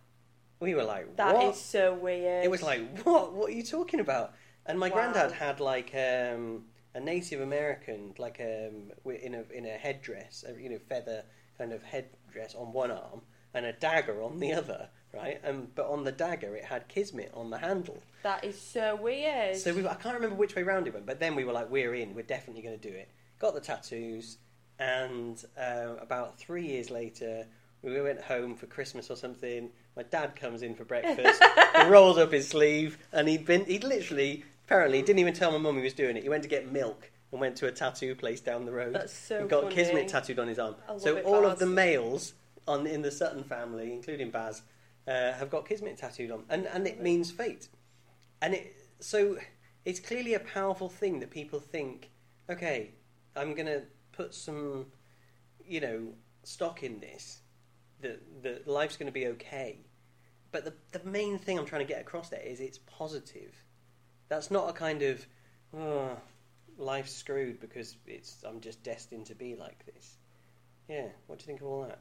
we 0.60 0.74
were 0.74 0.84
like, 0.84 1.16
That 1.16 1.36
is 1.36 1.42
"What?" 1.42 1.56
so 1.56 1.94
weird. 1.94 2.44
It 2.44 2.50
was 2.50 2.62
like, 2.62 3.00
what? 3.04 3.32
What 3.32 3.50
are 3.50 3.54
you 3.54 3.62
talking 3.62 4.00
about? 4.00 4.34
And 4.66 4.78
my 4.78 4.88
Wow. 4.88 4.94
granddad 5.12 5.32
had 5.32 5.60
like 5.60 5.94
um, 5.94 6.64
a 6.94 7.00
Native 7.00 7.40
American, 7.40 8.14
like 8.18 8.40
um, 8.40 8.92
wi- 9.04 9.22
in 9.22 9.34
a 9.34 9.44
in 9.52 9.66
a 9.66 9.76
headdress, 9.76 10.44
a, 10.48 10.60
you 10.60 10.70
know, 10.70 10.78
feather 10.88 11.24
kind 11.58 11.72
of 11.72 11.82
headdress 11.82 12.54
on 12.54 12.72
one 12.72 12.90
arm, 12.90 13.22
and 13.54 13.64
a 13.66 13.72
dagger 13.72 14.22
on 14.22 14.40
the 14.40 14.52
other, 14.52 14.88
right? 15.14 15.40
And 15.44 15.74
but 15.74 15.86
on 15.86 16.04
the 16.04 16.12
dagger, 16.12 16.56
it 16.56 16.64
had 16.64 16.88
kismet 16.88 17.30
on 17.34 17.50
the 17.50 17.58
handle. 17.58 18.02
that 18.22 18.44
is 18.44 18.60
so 18.60 18.96
weird. 18.96 19.56
So 19.56 19.72
we, 19.72 19.86
I 19.86 19.94
can't 19.94 20.14
remember 20.16 20.36
which 20.36 20.56
way 20.56 20.62
round 20.64 20.86
it 20.88 20.94
went, 20.94 21.06
but 21.06 21.20
then 21.20 21.34
we 21.36 21.44
were 21.44 21.52
like, 21.52 21.70
we're 21.70 21.94
in. 21.94 22.14
We're 22.14 22.22
definitely 22.22 22.62
going 22.62 22.78
to 22.78 22.90
do 22.90 22.94
it. 22.94 23.08
Got 23.38 23.54
the 23.54 23.60
tattoos, 23.60 24.38
and 24.78 25.42
uh, 25.58 25.94
about 26.00 26.38
three 26.38 26.66
years 26.66 26.90
later, 26.90 27.46
we 27.82 28.00
went 28.00 28.20
home 28.20 28.54
for 28.54 28.66
Christmas 28.66 29.10
or 29.10 29.16
something. 29.16 29.70
My 29.96 30.02
dad 30.02 30.36
comes 30.36 30.62
in 30.62 30.74
for 30.74 30.84
breakfast. 30.84 31.42
he 31.76 31.84
rolls 31.86 32.18
up 32.18 32.32
his 32.32 32.48
sleeve, 32.48 32.98
and 33.12 33.28
he'd 33.28 33.44
been 33.44 33.64
he'd 33.64 33.84
literally 33.84 34.44
apparently 34.64 35.00
didn't 35.02 35.20
even 35.20 35.34
tell 35.34 35.52
my 35.52 35.58
mum 35.58 35.76
he 35.76 35.82
was 35.82 35.94
doing 35.94 36.16
it. 36.16 36.22
He 36.22 36.28
went 36.28 36.42
to 36.42 36.48
get 36.48 36.70
milk 36.72 37.10
and 37.30 37.40
went 37.40 37.56
to 37.56 37.66
a 37.66 37.72
tattoo 37.72 38.14
place 38.14 38.40
down 38.40 38.64
the 38.64 38.72
road. 38.72 38.94
That's 38.94 39.12
so 39.12 39.40
and 39.40 39.50
got 39.50 39.64
funny. 39.64 39.74
Kismet 39.74 40.08
tattooed 40.08 40.38
on 40.38 40.48
his 40.48 40.58
arm. 40.58 40.76
So 40.98 41.20
all 41.20 41.42
Baz. 41.42 41.52
of 41.52 41.58
the 41.58 41.66
males 41.66 42.34
on 42.66 42.86
in 42.86 43.02
the 43.02 43.10
Sutton 43.10 43.44
family, 43.44 43.92
including 43.92 44.30
Baz, 44.30 44.62
uh, 45.06 45.32
have 45.32 45.50
got 45.50 45.68
Kismet 45.68 45.96
tattooed 45.96 46.30
on, 46.30 46.44
and 46.48 46.66
and 46.66 46.86
it 46.86 47.00
means 47.00 47.30
fate. 47.30 47.68
And 48.42 48.54
it 48.54 48.74
so 49.00 49.36
it's 49.84 50.00
clearly 50.00 50.34
a 50.34 50.40
powerful 50.40 50.88
thing 50.88 51.20
that 51.20 51.30
people 51.30 51.60
think, 51.60 52.10
okay, 52.50 52.90
I'm 53.36 53.54
gonna 53.54 53.82
put 54.12 54.34
some, 54.34 54.86
you 55.64 55.80
know, 55.80 56.08
stock 56.42 56.82
in 56.82 56.98
this, 57.00 57.42
that 58.00 58.42
that 58.42 58.68
life's 58.68 58.96
gonna 58.96 59.12
be 59.12 59.26
okay. 59.28 59.78
But 60.52 60.64
the 60.64 60.74
the 60.98 61.08
main 61.08 61.38
thing 61.38 61.58
I'm 61.58 61.66
trying 61.66 61.86
to 61.86 61.92
get 61.92 62.00
across 62.00 62.28
there 62.28 62.40
is 62.40 62.60
it's 62.60 62.78
positive. 62.78 63.54
That's 64.28 64.50
not 64.50 64.68
a 64.68 64.72
kind 64.72 65.02
of, 65.02 65.24
oh, 65.76 66.16
life's 66.78 67.12
screwed 67.12 67.60
because 67.60 67.96
it's 68.06 68.42
I'm 68.46 68.60
just 68.60 68.82
destined 68.82 69.26
to 69.26 69.34
be 69.34 69.54
like 69.54 69.84
this. 69.86 70.16
Yeah, 70.88 71.06
what 71.26 71.38
do 71.38 71.42
you 71.42 71.46
think 71.46 71.60
of 71.60 71.66
all 71.66 71.82
that? 71.82 71.98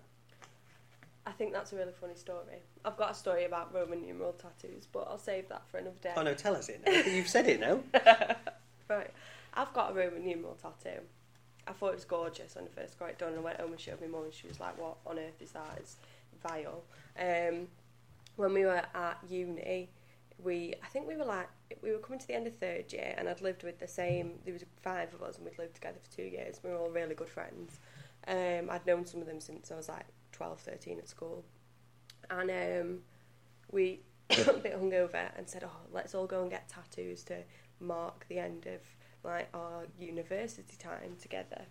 I 1.28 1.32
think 1.32 1.54
that's 1.54 1.74
a 1.74 1.76
really 1.76 1.92
funny 2.00 2.16
story. 2.16 2.62
I've 2.84 2.98
got 2.98 3.12
a 3.12 3.14
story 3.16 3.46
about 3.46 3.74
Roman 3.74 4.02
numeral 4.02 4.34
tattoos, 4.34 4.88
but 4.92 5.08
I'll 5.10 5.18
save 5.18 5.50
that 5.50 5.68
for 5.70 5.78
another 5.78 5.98
day. 6.02 6.14
Oh 6.16 6.22
no, 6.22 6.36
tell 6.36 6.56
us 6.56 6.70
it 6.70 6.82
now. 6.86 6.92
You've 6.92 7.28
said 7.28 7.48
it 7.48 7.60
now. 7.60 7.80
Right. 8.88 9.10
I've 9.54 9.74
got 9.74 9.92
a 9.92 9.94
Roman 9.94 10.24
numeral 10.24 10.56
tattoo. 10.62 11.00
I 11.68 11.74
thought 11.74 11.90
it 11.90 11.96
was 11.96 12.06
gorgeous 12.06 12.56
when 12.56 12.66
I 12.66 12.82
first 12.82 13.00
got 13.00 13.10
it 13.10 13.18
done. 13.18 13.34
I 13.36 13.40
went 13.40 13.60
home 13.60 13.72
and 13.72 13.80
showed 13.80 14.02
my 14.02 14.08
mum, 14.08 14.26
and 14.26 14.34
she 14.34 14.48
was 14.48 14.60
like, 14.60 14.80
"What 14.80 14.98
on 15.06 15.18
earth 15.20 15.42
is 15.42 15.52
that? 15.52 15.78
It's 15.78 15.98
vile." 16.42 16.84
Um, 17.20 17.68
when 18.36 18.54
we 18.54 18.66
were 18.66 18.84
at 18.94 19.18
uni, 19.28 19.90
we 20.44 20.74
I 20.84 20.88
think 20.88 21.08
we 21.08 21.16
were 21.16 21.26
like 21.26 21.50
we 21.82 21.92
were 21.92 21.98
coming 22.00 22.20
to 22.20 22.28
the 22.28 22.36
end 22.36 22.48
of 22.48 22.56
third 22.58 22.92
year, 22.94 23.16
and 23.18 23.28
I'd 23.28 23.42
lived 23.42 23.64
with 23.64 23.80
the 23.80 23.88
same. 23.88 24.40
There 24.44 24.54
was 24.54 24.64
five 24.82 25.14
of 25.14 25.24
us, 25.24 25.38
and 25.38 25.46
we'd 25.46 25.58
lived 25.58 25.76
together 25.76 25.98
for 26.04 26.16
two 26.16 26.24
years. 26.24 26.60
We 26.64 26.70
were 26.70 26.78
all 26.78 26.90
really 26.90 27.16
good 27.16 27.30
friends. 27.30 27.80
Um, 28.28 28.70
I'd 28.70 28.86
known 28.86 29.06
some 29.06 29.22
of 29.22 29.28
them 29.28 29.40
since 29.40 29.72
I 29.72 29.76
was 29.76 29.88
like 29.88 30.06
12, 30.32 30.60
13 30.60 30.98
at 30.98 31.08
school, 31.08 31.46
and 32.30 32.50
um, 32.50 33.00
we 33.72 34.02
a 34.30 34.54
bit 34.54 34.80
hungover 34.80 35.30
and 35.38 35.50
said, 35.50 35.64
"Oh, 35.64 35.88
let's 35.92 36.14
all 36.14 36.28
go 36.28 36.42
and 36.42 36.52
get 36.52 36.70
tattoos 36.70 37.24
to 37.26 37.44
mark 37.80 38.26
the 38.28 38.40
end 38.40 38.68
of 38.68 38.82
like 39.26 39.50
our 39.54 39.86
university 40.00 40.78
time 40.78 41.16
together." 41.22 41.66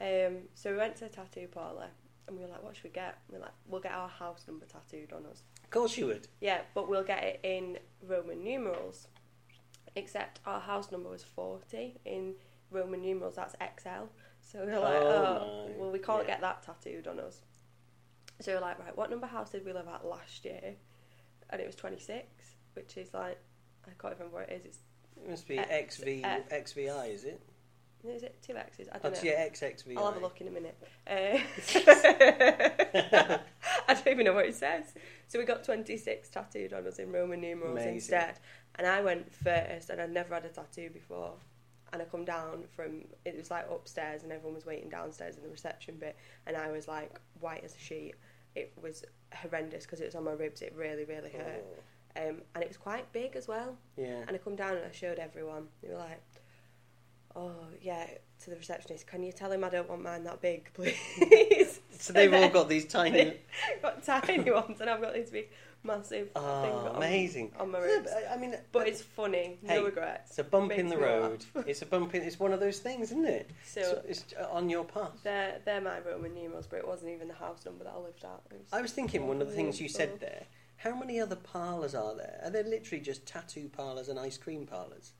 Um, 0.00 0.48
so 0.54 0.70
we 0.72 0.76
went 0.78 0.96
to 0.96 1.06
a 1.06 1.08
tattoo 1.08 1.48
parlour 1.50 1.88
and 2.26 2.36
we 2.36 2.44
were 2.44 2.50
like, 2.50 2.62
"What 2.62 2.76
should 2.76 2.84
we 2.84 2.90
get?" 2.90 3.18
And 3.26 3.32
we 3.32 3.36
are 3.38 3.42
like, 3.42 3.54
"We'll 3.66 3.80
get 3.80 3.92
our 3.92 4.08
house 4.08 4.44
number 4.46 4.66
tattooed 4.66 5.12
on 5.12 5.26
us." 5.26 5.42
Of 5.64 5.70
course 5.70 5.96
you 5.96 6.06
would. 6.06 6.28
Yeah, 6.40 6.62
but 6.74 6.88
we'll 6.88 7.04
get 7.04 7.22
it 7.22 7.40
in 7.42 7.78
Roman 8.02 8.42
numerals. 8.42 9.08
Except 9.96 10.40
our 10.46 10.60
house 10.60 10.92
number 10.92 11.10
was 11.10 11.24
40 11.24 12.00
in 12.04 12.34
Roman 12.70 13.02
numerals, 13.02 13.36
that's 13.36 13.54
XL. 13.54 14.06
So 14.40 14.64
we 14.64 14.72
are 14.72 14.80
like, 14.80 15.02
Oh 15.02 15.66
oh, 15.68 15.70
well, 15.76 15.90
we 15.90 15.98
can't 15.98 16.22
yeah. 16.22 16.34
get 16.34 16.40
that 16.40 16.62
tattooed 16.62 17.06
on 17.06 17.20
us. 17.20 17.42
So 18.40 18.52
we 18.52 18.56
we're 18.56 18.62
like, 18.62 18.78
right, 18.78 18.96
what 18.96 19.10
number 19.10 19.26
house 19.26 19.50
did 19.50 19.64
we 19.64 19.72
live 19.72 19.88
at 19.88 20.06
last 20.06 20.44
year? 20.44 20.74
And 21.50 21.60
it 21.60 21.66
was 21.66 21.74
26, 21.74 22.26
which 22.74 22.96
is 22.96 23.12
like, 23.12 23.38
I 23.86 23.90
can't 24.00 24.14
remember 24.14 24.38
what 24.38 24.48
it 24.50 24.60
is. 24.60 24.66
It's, 24.66 24.78
It 25.24 25.30
must 25.30 25.46
be 25.48 25.58
X- 25.58 25.96
XV, 25.96 26.24
uh, 26.24 26.38
XVI, 26.50 27.12
is 27.14 27.24
it? 27.24 27.40
is 28.06 28.22
it 28.22 28.36
two 28.42 28.56
X's? 28.56 28.88
I 28.88 28.96
Oh, 28.96 29.00
don't 29.10 29.14
know. 29.14 29.30
yeah, 29.30 29.46
XXVI. 29.48 29.96
I'll 29.98 30.06
have 30.12 30.16
a 30.16 30.20
look 30.20 30.40
in 30.40 30.48
a 30.48 30.50
minute. 30.50 30.76
Uh, 31.08 31.38
I 33.88 33.94
don't 33.94 34.06
even 34.08 34.24
know 34.26 34.34
what 34.34 34.46
it 34.46 34.54
says. 34.54 34.92
So 35.26 35.38
we 35.38 35.44
got 35.44 35.64
26 35.64 36.28
tattooed 36.28 36.72
on 36.72 36.86
us 36.86 36.98
in 36.98 37.10
Roman 37.12 37.40
numerals 37.40 37.72
Amazing. 37.76 37.94
instead. 37.94 38.38
And 38.76 38.86
I 38.86 39.00
went 39.00 39.32
first, 39.32 39.90
and 39.90 40.00
I'd 40.00 40.12
never 40.12 40.34
had 40.34 40.44
a 40.44 40.48
tattoo 40.48 40.90
before. 40.90 41.32
And 41.92 42.02
I 42.02 42.04
come 42.04 42.24
down 42.24 42.64
from, 42.76 43.04
it 43.24 43.36
was 43.36 43.50
like 43.50 43.66
upstairs, 43.70 44.22
and 44.22 44.30
everyone 44.32 44.54
was 44.54 44.66
waiting 44.66 44.90
downstairs 44.90 45.36
in 45.36 45.42
the 45.42 45.48
reception 45.48 45.96
bit. 45.98 46.16
And 46.46 46.56
I 46.56 46.70
was 46.70 46.86
like 46.86 47.18
white 47.40 47.64
as 47.64 47.74
a 47.74 47.78
sheet. 47.78 48.14
It 48.54 48.72
was 48.80 49.04
horrendous 49.34 49.84
because 49.84 50.00
it 50.00 50.06
was 50.06 50.14
on 50.14 50.24
my 50.24 50.32
ribs. 50.32 50.60
It 50.62 50.74
really, 50.76 51.04
really 51.04 51.30
hurt. 51.30 51.64
Oh, 51.66 51.80
Um, 52.18 52.42
and 52.54 52.64
it 52.64 52.68
was 52.68 52.76
quite 52.76 53.10
big 53.12 53.36
as 53.36 53.46
well. 53.46 53.76
yeah. 53.96 54.22
And 54.26 54.30
I 54.32 54.38
come 54.38 54.56
down 54.56 54.76
and 54.76 54.84
I 54.84 54.90
showed 54.92 55.18
everyone. 55.18 55.68
They 55.82 55.88
were 55.88 55.96
like, 55.98 56.20
"Oh 57.36 57.54
yeah," 57.80 58.06
to 58.44 58.50
the 58.50 58.56
receptionist. 58.56 59.06
Can 59.06 59.22
you 59.22 59.32
tell 59.32 59.52
him 59.52 59.62
I 59.64 59.68
don't 59.68 59.88
want 59.88 60.02
mine 60.02 60.24
that 60.24 60.40
big, 60.40 60.70
please? 60.74 61.80
So 61.98 62.12
they've 62.12 62.32
all 62.32 62.48
got 62.48 62.68
these 62.74 62.86
tiny. 62.86 63.34
got 63.82 64.02
tiny 64.04 64.50
ones, 64.50 64.80
and 64.80 64.90
I've 64.90 65.00
got 65.00 65.14
these 65.14 65.30
big, 65.30 65.48
massive 65.84 66.30
Oh, 66.34 66.42
on, 66.42 66.96
amazing. 66.96 67.52
on 67.58 67.70
my 67.70 67.78
Yeah, 67.78 67.84
ribs. 67.84 68.10
but, 68.12 68.32
I 68.32 68.36
mean, 68.36 68.56
But 68.72 68.88
it's 68.88 69.02
funny. 69.02 69.58
Hey, 69.62 69.76
no 69.76 69.84
regrets. 69.84 70.30
it's 70.30 70.38
a 70.40 70.44
bump 70.44 70.72
in 70.72 70.88
the 70.88 70.96
road. 70.98 71.44
it's 71.66 71.82
a 71.82 71.86
bump 71.86 72.14
in. 72.14 72.22
It's 72.22 72.38
one 72.40 72.52
of 72.52 72.60
those 72.60 72.78
things, 72.80 73.10
isn't 73.12 73.26
it? 73.26 73.50
So 73.64 74.02
it's, 74.08 74.20
it's 74.22 74.34
on 74.50 74.68
your 74.68 74.84
path. 74.84 75.12
they're 75.22 75.58
they're 75.64 75.80
my 75.80 75.98
Roman 76.00 76.34
numerals, 76.34 76.66
but 76.66 76.78
it 76.80 76.86
wasn't 76.88 77.10
even 77.12 77.28
the 77.28 77.34
house 77.34 77.64
number 77.64 77.84
that 77.84 77.92
I 77.94 77.98
lived 78.00 78.24
at. 78.24 78.40
Was- 78.50 78.72
I 78.72 78.80
was 78.80 78.92
thinking 78.92 79.26
one 79.28 79.40
of 79.40 79.48
the 79.48 79.54
things 79.54 79.80
you 79.80 79.88
said 79.88 80.18
there. 80.20 80.44
How 80.78 80.94
many 80.96 81.20
other 81.20 81.36
parlours 81.36 81.94
are 81.94 82.14
there? 82.14 82.40
Are 82.44 82.50
there 82.50 82.62
literally 82.62 83.02
just 83.02 83.26
tattoo 83.26 83.68
parlours 83.68 84.08
and 84.08 84.18
ice 84.18 84.36
cream 84.38 84.64
parlours? 84.66 85.12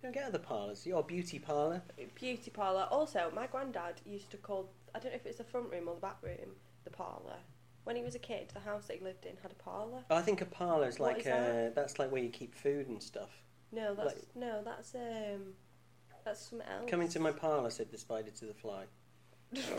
You 0.00 0.06
don't 0.08 0.12
get 0.14 0.24
other 0.24 0.38
parlours. 0.38 0.84
Your 0.86 1.02
beauty 1.02 1.38
parlour. 1.38 1.82
beauty 2.14 2.50
parlour. 2.50 2.86
Also, 2.90 3.30
my 3.34 3.46
granddad 3.46 4.00
used 4.04 4.30
to 4.32 4.36
call 4.36 4.70
I 4.94 4.98
don't 4.98 5.12
know 5.12 5.16
if 5.16 5.24
it's 5.26 5.38
the 5.38 5.44
front 5.44 5.70
room 5.70 5.88
or 5.88 5.94
the 5.94 6.00
back 6.00 6.18
room 6.22 6.56
the 6.84 6.90
parlour. 6.90 7.36
When 7.84 7.96
he 7.96 8.02
was 8.02 8.14
a 8.14 8.18
kid, 8.18 8.50
the 8.52 8.60
house 8.60 8.86
that 8.86 8.98
he 8.98 9.04
lived 9.04 9.24
in 9.24 9.32
had 9.42 9.50
a 9.52 9.62
parlour. 9.62 10.04
I 10.10 10.20
think 10.20 10.40
a 10.40 10.44
parlour 10.46 10.86
is 10.88 10.98
What 10.98 11.08
like 11.14 11.18
is 11.20 11.24
that? 11.24 11.66
uh, 11.68 11.70
that's 11.74 11.98
like 11.98 12.12
where 12.12 12.22
you 12.22 12.28
keep 12.28 12.54
food 12.54 12.88
and 12.88 13.02
stuff. 13.02 13.30
No, 13.72 13.94
that's 13.94 14.14
Like- 14.14 14.36
no, 14.36 14.60
that's 14.62 14.94
um, 14.94 15.54
that's 16.24 16.48
something 16.50 16.68
else. 16.68 16.90
Come 16.90 17.00
into 17.00 17.18
my 17.18 17.32
parlour, 17.32 17.70
said 17.70 17.90
the 17.90 17.98
spider 17.98 18.30
to 18.30 18.44
the 18.44 18.54
fly. 18.54 18.84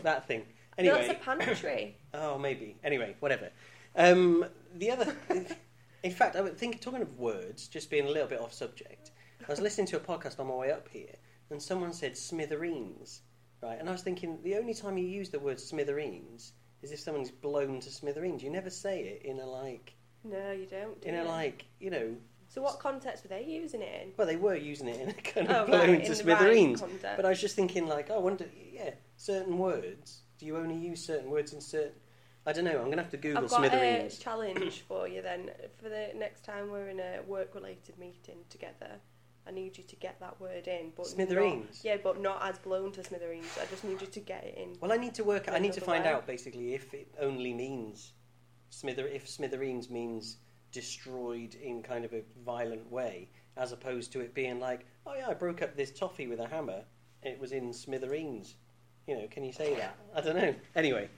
that 0.02 0.28
thing. 0.28 0.40
No, 0.40 0.46
Anyway. 0.80 1.08
that's 1.08 1.22
a 1.22 1.24
pantry. 1.24 1.98
Oh, 2.16 2.38
maybe. 2.40 2.76
Anyway, 2.84 3.16
whatever. 3.20 3.50
Um, 3.96 4.46
the 4.76 4.92
other, 4.92 5.16
in 6.04 6.12
fact, 6.12 6.36
I 6.36 6.42
would 6.42 6.58
think 6.58 6.82
talking 6.82 7.02
of 7.02 7.18
words, 7.18 7.68
just 7.68 7.90
being 7.90 8.06
a 8.06 8.12
little 8.12 8.28
bit 8.28 8.40
off 8.40 8.54
subject. 8.54 9.12
I 9.48 9.52
was 9.52 9.60
listening 9.62 9.88
to 9.88 9.98
a 9.98 10.00
podcast 10.00 10.40
on 10.40 10.48
my 10.48 10.54
way 10.56 10.72
up 10.72 10.88
here, 10.90 11.16
and 11.50 11.62
someone 11.62 11.94
said 11.94 12.18
smithereens, 12.18 13.22
right? 13.62 13.78
And 13.80 13.90
I 13.90 13.92
was 13.92 14.02
thinking 14.02 14.40
the 14.42 14.56
only 14.56 14.74
time 14.74 14.98
you 14.98 15.06
use 15.06 15.30
the 15.30 15.40
word 15.40 15.60
smithereens 15.60 16.54
is 16.82 16.92
if 16.92 17.00
someone's 17.00 17.32
blown 17.32 17.80
to 17.82 17.90
smithereens. 17.90 18.44
You 18.44 18.50
never 18.50 18.70
say 18.70 19.02
it 19.02 19.22
in 19.26 19.40
a 19.40 19.46
like, 19.46 19.94
no, 20.24 20.52
you 20.52 20.66
don't. 20.66 21.02
Do 21.02 21.10
in 21.10 21.16
a 21.16 21.24
you? 21.24 21.28
like, 21.28 21.66
you 21.80 21.90
know. 21.90 22.16
So 22.48 22.62
what 22.62 22.80
context 22.80 23.24
were 23.24 23.30
they 23.30 23.44
using 23.46 23.82
it 23.82 24.02
in? 24.02 24.12
Well, 24.16 24.28
they 24.28 24.36
were 24.36 24.56
using 24.56 24.88
it 24.88 25.00
in 25.02 25.10
a 25.10 25.14
kind 25.14 25.48
Oh, 25.50 25.62
of 25.62 25.68
blown 25.68 25.90
right, 25.90 26.06
to 26.06 26.16
smithereens. 26.16 26.82
The 26.82 26.88
right. 26.88 27.16
But 27.16 27.26
I 27.26 27.30
was 27.30 27.42
just 27.42 27.56
thinking, 27.56 27.88
like, 27.88 28.10
oh, 28.12 28.16
I 28.16 28.20
wonder, 28.20 28.46
yeah, 28.72 28.92
certain 29.18 29.58
words. 29.58 30.22
Do 30.38 30.46
you 30.46 30.58
only 30.58 30.76
use 30.76 31.04
certain 31.06 31.30
words 31.30 31.54
in 31.54 31.62
certain? 31.62 31.94
I 32.46 32.52
don't 32.52 32.66
know. 32.66 32.82
I'm 32.82 32.90
gonna 32.90 33.02
have 33.02 33.12
to 33.12 33.18
Google 33.18 33.44
I've 33.44 33.50
got 33.50 33.74
a 33.74 34.10
challenge 34.10 34.82
for 34.88 35.08
you 35.08 35.22
then. 35.22 35.50
For 35.82 35.90
the 35.90 36.10
next 36.16 36.44
time 36.44 36.70
we're 36.72 36.90
in 36.90 37.00
a 37.00 37.22
work-related 37.26 37.98
meeting 37.98 38.40
together, 38.50 39.00
I 39.48 39.52
need 39.52 39.78
you 39.78 39.84
to 39.84 39.96
get 39.96 40.20
that 40.20 40.40
word 40.40 40.68
in. 40.68 40.92
But 40.96 41.08
Smithereens? 41.08 41.84
Not, 41.84 41.86
yeah, 41.86 41.98
but 42.04 42.22
not 42.22 42.42
as 42.44 42.58
blown 42.60 42.92
to 42.94 43.04
smithereens. 43.04 43.58
I 43.62 43.66
just 43.66 43.84
need 43.84 44.02
you 44.02 44.08
to 44.08 44.20
get 44.20 44.44
it 44.44 44.58
in. 44.58 44.78
Well, 44.82 44.92
I 44.92 44.98
need 44.98 45.16
to 45.16 45.24
work. 45.24 45.50
I 45.50 45.60
need 45.60 45.74
to 45.74 45.82
find 45.82 46.04
way. 46.04 46.12
out 46.12 46.28
basically 46.28 46.74
if 46.74 46.94
it 46.94 47.14
only 47.20 47.54
means 47.54 48.14
smither. 48.70 49.08
If 49.08 49.28
smithereens 49.28 49.90
means 49.90 50.38
destroyed 50.72 51.56
in 51.56 51.82
kind 51.84 52.04
of 52.04 52.14
a 52.14 52.24
violent 52.46 52.92
way, 52.92 53.30
as 53.58 53.72
opposed 53.72 54.12
to 54.14 54.22
it 54.22 54.34
being 54.34 54.60
like, 54.60 54.86
oh 55.06 55.14
yeah, 55.16 55.30
I 55.30 55.34
broke 55.34 55.62
up 55.62 55.78
this 55.78 55.92
toffee 55.92 56.28
with 56.28 56.40
a 56.40 56.48
hammer. 56.48 56.84
It 57.22 57.40
was 57.40 57.52
in 57.52 57.72
smithereens. 57.72 58.56
You 59.08 59.18
know, 59.18 59.28
can 59.30 59.44
you 59.44 59.54
say 59.54 59.76
that? 59.76 59.96
I 60.16 60.22
don't 60.22 60.36
know. 60.36 60.56
Anyway, 60.76 61.10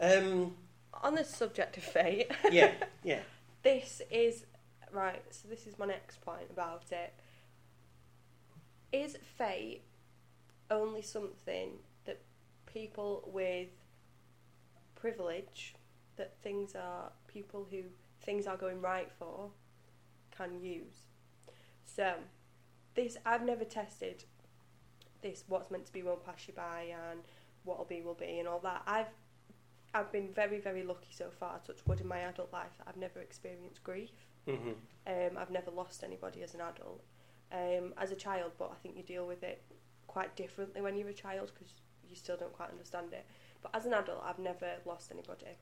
um, 0.00 0.54
On 1.02 1.14
the 1.14 1.24
subject 1.24 1.76
of 1.76 1.84
fate, 1.84 2.30
yeah, 2.50 2.72
yeah. 3.04 3.20
this 3.62 4.02
is 4.10 4.44
right. 4.92 5.22
So 5.30 5.48
this 5.48 5.66
is 5.66 5.78
my 5.78 5.86
next 5.86 6.20
point 6.20 6.46
about 6.50 6.90
it. 6.90 7.14
Is 8.92 9.16
fate 9.36 9.82
only 10.70 11.02
something 11.02 11.70
that 12.04 12.20
people 12.66 13.28
with 13.32 13.68
privilege, 14.94 15.74
that 16.16 16.34
things 16.42 16.74
are 16.74 17.12
people 17.28 17.66
who 17.70 17.82
things 18.22 18.46
are 18.46 18.56
going 18.56 18.80
right 18.80 19.10
for, 19.18 19.50
can 20.36 20.60
use? 20.60 21.06
So, 21.84 22.14
this 22.94 23.16
I've 23.24 23.44
never 23.44 23.64
tested. 23.64 24.24
This 25.22 25.44
what's 25.46 25.70
meant 25.70 25.86
to 25.86 25.92
be 25.92 26.02
won't 26.02 26.24
pass 26.24 26.48
you 26.48 26.54
by, 26.54 26.92
and 27.10 27.20
what'll 27.64 27.84
be 27.84 28.00
will 28.02 28.14
be, 28.14 28.38
and 28.38 28.48
all 28.48 28.60
that. 28.60 28.82
I've 28.86 29.06
I've 29.94 30.12
been 30.12 30.32
very 30.32 30.60
very 30.60 30.82
lucky 30.82 31.12
so 31.12 31.30
far. 31.30 31.58
Touch 31.66 31.80
wood 31.86 32.00
in 32.00 32.08
my 32.08 32.20
adult 32.20 32.52
life. 32.52 32.72
that 32.78 32.88
I've 32.88 32.96
never 32.96 33.20
experienced 33.20 33.82
grief. 33.82 34.10
hmm 34.46 34.72
Um, 35.06 35.36
I've 35.36 35.50
never 35.50 35.70
lost 35.70 36.04
anybody 36.04 36.42
as 36.42 36.54
an 36.54 36.60
adult. 36.60 37.02
Um, 37.50 37.94
as 37.96 38.10
a 38.10 38.16
child, 38.16 38.52
but 38.58 38.70
I 38.70 38.74
think 38.82 38.96
you 38.96 39.02
deal 39.02 39.26
with 39.26 39.42
it 39.42 39.62
quite 40.06 40.36
differently 40.36 40.80
when 40.82 40.96
you're 40.96 41.08
a 41.08 41.14
child 41.14 41.50
because 41.54 41.72
you 42.08 42.14
still 42.16 42.36
don't 42.36 42.52
quite 42.52 42.70
understand 42.70 43.12
it. 43.12 43.24
But 43.62 43.74
as 43.74 43.86
an 43.86 43.94
adult, 43.94 44.22
I've 44.24 44.38
never 44.38 44.74
lost 44.84 45.10
anybody. 45.10 45.56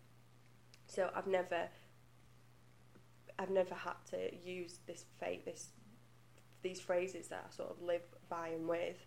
So 0.89 1.11
I've 1.15 1.27
never, 1.27 1.69
I've 3.39 3.51
never 3.51 3.75
had 3.75 3.95
to 4.11 4.35
use 4.37 4.79
this 4.87 5.05
fate, 5.21 5.45
this, 5.45 5.69
these 6.63 6.81
phrases 6.81 7.29
that 7.29 7.47
I 7.49 7.55
sort 7.55 7.71
of 7.71 7.83
live 7.83 8.03
by 8.29 8.49
and 8.49 8.67
with, 8.69 9.07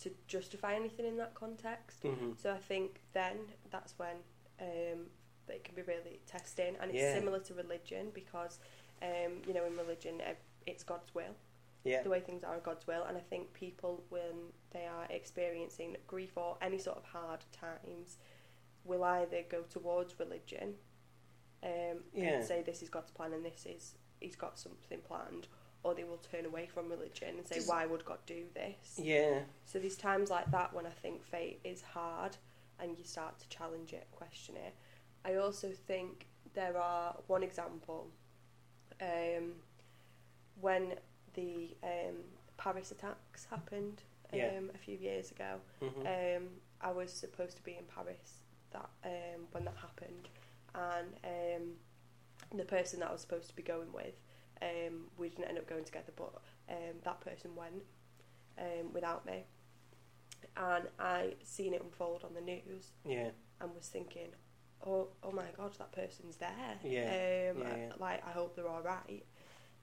to 0.00 0.10
justify 0.26 0.74
anything 0.74 1.06
in 1.06 1.16
that 1.18 1.34
context. 1.34 2.02
hmm 2.02 2.32
So 2.36 2.50
I 2.52 2.58
think 2.58 3.00
then 3.12 3.36
that's 3.70 3.98
when 3.98 4.16
um, 4.60 5.06
it 5.48 5.64
can 5.64 5.74
be 5.74 5.82
really 5.82 6.20
testing, 6.26 6.76
and 6.80 6.90
it's 6.90 7.00
Yeah. 7.00 7.14
similar 7.14 7.38
to 7.40 7.54
religion 7.54 8.10
because 8.14 8.58
um, 9.02 9.42
you 9.46 9.52
know 9.54 9.64
in 9.64 9.76
religion 9.76 10.20
it's 10.66 10.82
God's 10.82 11.14
will. 11.14 11.34
Yeah. 11.84 12.02
The 12.02 12.10
way 12.10 12.18
things 12.20 12.42
are 12.42 12.58
God's 12.58 12.86
will, 12.86 13.04
and 13.04 13.16
I 13.16 13.20
think 13.20 13.52
people 13.52 14.02
when 14.08 14.52
they 14.72 14.86
are 14.86 15.06
experiencing 15.10 15.96
grief 16.08 16.32
or 16.36 16.56
any 16.60 16.78
sort 16.78 16.96
of 16.96 17.04
hard 17.04 17.44
times 17.52 18.18
will 18.84 19.04
either 19.04 19.42
go 19.48 19.62
towards 19.62 20.18
religion 20.18 20.74
um, 21.62 22.02
Yeah. 22.12 22.34
and 22.34 22.44
say 22.44 22.62
this 22.62 22.82
is 22.82 22.88
God's 22.88 23.10
plan 23.10 23.32
and 23.32 23.44
this 23.44 23.66
is 23.66 23.94
He's 24.20 24.34
got 24.36 24.58
something 24.58 25.00
planned, 25.02 25.46
or 25.82 25.94
they 25.94 26.02
will 26.04 26.16
turn 26.16 26.46
away 26.46 26.66
from 26.66 26.88
religion 26.90 27.36
and 27.36 27.46
say 27.46 27.56
Does- 27.56 27.68
why 27.68 27.84
would 27.86 28.04
God 28.04 28.18
do 28.26 28.46
this? 28.54 28.98
Yeah. 28.98 29.40
So 29.66 29.78
there's 29.78 29.96
times 29.96 30.30
like 30.30 30.50
that 30.52 30.72
when 30.72 30.86
I 30.86 30.90
think 31.02 31.22
fate 31.22 31.60
is 31.64 31.82
hard 31.82 32.36
and 32.80 32.96
you 32.98 33.04
start 33.04 33.38
to 33.40 33.48
challenge 33.48 33.92
it, 33.92 34.06
question 34.12 34.56
it. 34.56 34.74
I 35.24 35.36
also 35.36 35.70
think 35.86 36.26
there 36.54 36.76
are 36.78 37.16
one 37.26 37.42
example 37.42 38.08
um, 39.00 39.52
when 40.60 40.94
the 41.34 41.76
um, 41.82 42.16
Paris 42.56 42.90
attacks 42.90 43.46
happened 43.50 44.02
um, 44.32 44.38
Yeah. 44.38 44.60
a 44.74 44.78
few 44.78 44.96
years 44.96 45.30
ago. 45.30 45.60
hmm 45.80 46.06
Um, 46.06 46.48
I 46.80 46.92
was 46.92 47.12
supposed 47.12 47.56
to 47.56 47.62
be 47.62 47.72
in 47.72 47.84
Paris 47.94 48.40
that 48.70 48.88
um, 49.04 49.46
when 49.52 49.64
that 49.64 49.76
happened, 49.76 50.28
and 50.74 51.14
um, 51.24 52.58
the 52.58 52.64
person 52.64 53.00
that 53.00 53.08
I 53.08 53.12
was 53.12 53.22
supposed 53.22 53.48
to 53.48 53.56
be 53.56 53.62
going 53.62 53.92
with, 53.92 54.14
um, 54.62 55.04
we 55.18 55.28
didn't 55.30 55.46
end 55.46 55.58
up 55.58 55.66
going 55.66 55.84
together, 55.84 56.12
but 56.16 56.34
um, 56.68 56.96
that 57.04 57.20
person 57.20 57.54
went 57.56 57.82
um, 58.58 58.92
without 58.92 59.24
me. 59.26 59.44
And 60.56 60.88
I 60.98 61.34
seen 61.44 61.74
it 61.74 61.82
unfold 61.82 62.24
on 62.24 62.34
the 62.34 62.40
news 62.40 62.92
Yeah. 63.04 63.30
and 63.60 63.74
was 63.74 63.88
thinking, 63.88 64.28
oh, 64.86 65.08
oh 65.22 65.32
my 65.32 65.44
God, 65.56 65.74
that 65.78 65.92
person's 65.92 66.36
there. 66.36 66.78
Yeah, 66.82 67.50
Um, 67.54 67.62
yeah, 67.62 67.92
I- 67.92 67.96
like, 67.98 68.26
I 68.26 68.30
hope 68.30 68.56
they're 68.56 68.68
all 68.68 68.82
right. 68.82 69.24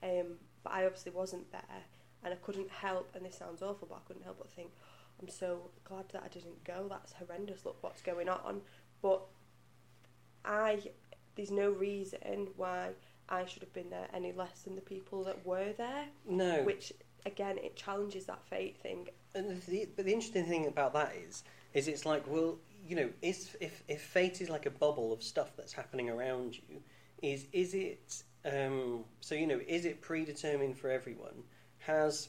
Um, 0.02 0.38
but 0.62 0.72
I 0.72 0.84
obviously 0.84 1.12
wasn't 1.12 1.50
there, 1.52 1.82
and 2.24 2.32
I 2.34 2.36
couldn't 2.38 2.70
help, 2.70 3.14
and 3.14 3.24
this 3.24 3.36
sounds 3.38 3.62
awful, 3.62 3.86
but 3.88 3.96
I 3.96 4.00
couldn't 4.06 4.22
help 4.24 4.38
but 4.38 4.50
think, 4.50 4.70
I'm 5.20 5.28
so 5.28 5.70
glad 5.84 6.08
that 6.10 6.22
I 6.24 6.28
didn't 6.28 6.64
go. 6.64 6.88
That's 6.88 7.12
horrendous. 7.12 7.64
Look 7.64 7.80
what's 7.82 8.02
going 8.02 8.28
on. 8.28 8.62
But 9.00 9.22
I, 10.44 10.82
there's 11.36 11.50
no 11.52 11.70
reason 11.70 12.48
why 12.56 12.90
I 13.28 13.44
should 13.46 13.62
have 13.62 13.72
been 13.72 13.90
there 13.90 14.08
any 14.12 14.32
less 14.32 14.62
than 14.62 14.74
the 14.74 14.80
people 14.82 15.22
that 15.24 15.46
were 15.46 15.72
there. 15.72 16.06
No. 16.26 16.62
Which 16.64 16.92
again, 17.26 17.58
it 17.58 17.76
challenges 17.76 18.26
that 18.26 18.42
fate 18.46 18.76
thing. 18.78 19.08
And 19.34 19.60
the, 19.62 19.88
but 19.96 20.04
the 20.04 20.12
interesting 20.12 20.46
thing 20.46 20.66
about 20.66 20.92
that 20.94 21.14
is, 21.28 21.42
is 21.72 21.88
it's 21.88 22.06
like, 22.06 22.24
well, 22.26 22.58
you 22.86 22.96
know, 22.96 23.10
is 23.22 23.56
if 23.60 23.82
if 23.88 24.02
fate 24.02 24.40
is 24.40 24.50
like 24.50 24.66
a 24.66 24.70
bubble 24.70 25.12
of 25.12 25.22
stuff 25.22 25.56
that's 25.56 25.72
happening 25.72 26.10
around 26.10 26.56
you, 26.68 26.82
is 27.22 27.46
is 27.52 27.74
it 27.74 28.22
um, 28.44 29.04
so 29.20 29.34
you 29.34 29.46
know 29.46 29.60
is 29.66 29.84
it 29.84 30.00
predetermined 30.02 30.76
for 30.78 30.90
everyone? 30.90 31.42
Has 31.78 32.28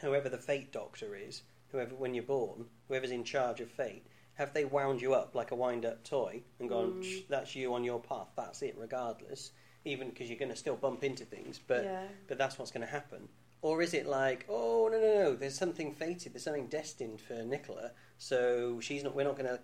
whoever 0.00 0.28
the 0.28 0.38
fate 0.38 0.72
doctor 0.72 1.14
is, 1.16 1.42
whoever 1.68 1.94
when 1.94 2.14
you're 2.14 2.22
born, 2.24 2.66
whoever's 2.88 3.10
in 3.10 3.24
charge 3.24 3.60
of 3.60 3.70
fate, 3.70 4.06
have 4.34 4.54
they 4.54 4.64
wound 4.64 5.02
you 5.02 5.14
up 5.14 5.34
like 5.34 5.50
a 5.50 5.54
wind-up 5.56 6.04
toy 6.04 6.42
and 6.58 6.68
gone, 6.68 6.94
Mm. 6.94 7.04
"Shh, 7.04 7.22
that's 7.28 7.54
you 7.54 7.74
on 7.74 7.84
your 7.84 8.00
path, 8.00 8.28
that's 8.36 8.62
it, 8.62 8.74
regardless, 8.78 9.50
even 9.84 10.08
because 10.10 10.28
you're 10.28 10.38
going 10.38 10.50
to 10.50 10.56
still 10.56 10.76
bump 10.76 11.04
into 11.04 11.24
things, 11.24 11.58
but 11.66 11.84
yeah. 11.84 12.06
but 12.28 12.38
that's 12.38 12.58
what's 12.58 12.70
going 12.70 12.86
to 12.86 12.92
happen. 12.92 13.28
Or 13.62 13.80
is 13.80 13.94
it 13.94 14.06
like, 14.06 14.44
oh 14.48 14.88
no 14.90 15.00
no 15.00 15.14
no, 15.22 15.36
there's 15.36 15.56
something 15.56 15.94
fated, 15.94 16.34
there's 16.34 16.42
something 16.42 16.66
destined 16.66 17.20
for 17.20 17.34
Nicola, 17.44 17.92
so 18.18 18.80
she's 18.80 19.04
not. 19.04 19.14
We're 19.14 19.24
not 19.24 19.36
going 19.36 19.48
to 19.48 19.60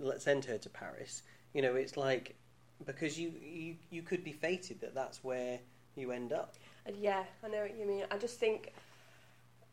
let 0.00 0.22
send 0.22 0.44
her 0.44 0.58
to 0.58 0.70
Paris. 0.70 1.22
You 1.52 1.62
know, 1.62 1.74
it's 1.74 1.96
like 1.96 2.36
because 2.86 3.18
you 3.18 3.32
you 3.42 3.76
you 3.90 4.02
could 4.02 4.22
be 4.22 4.32
fated 4.32 4.80
that 4.80 4.94
that's 4.94 5.24
where 5.24 5.58
you 5.96 6.12
end 6.12 6.32
up. 6.32 6.54
Yeah, 6.98 7.24
I 7.44 7.48
know 7.48 7.62
what 7.62 7.76
you 7.76 7.86
mean. 7.86 8.04
I 8.10 8.18
just 8.18 8.38
think 8.38 8.72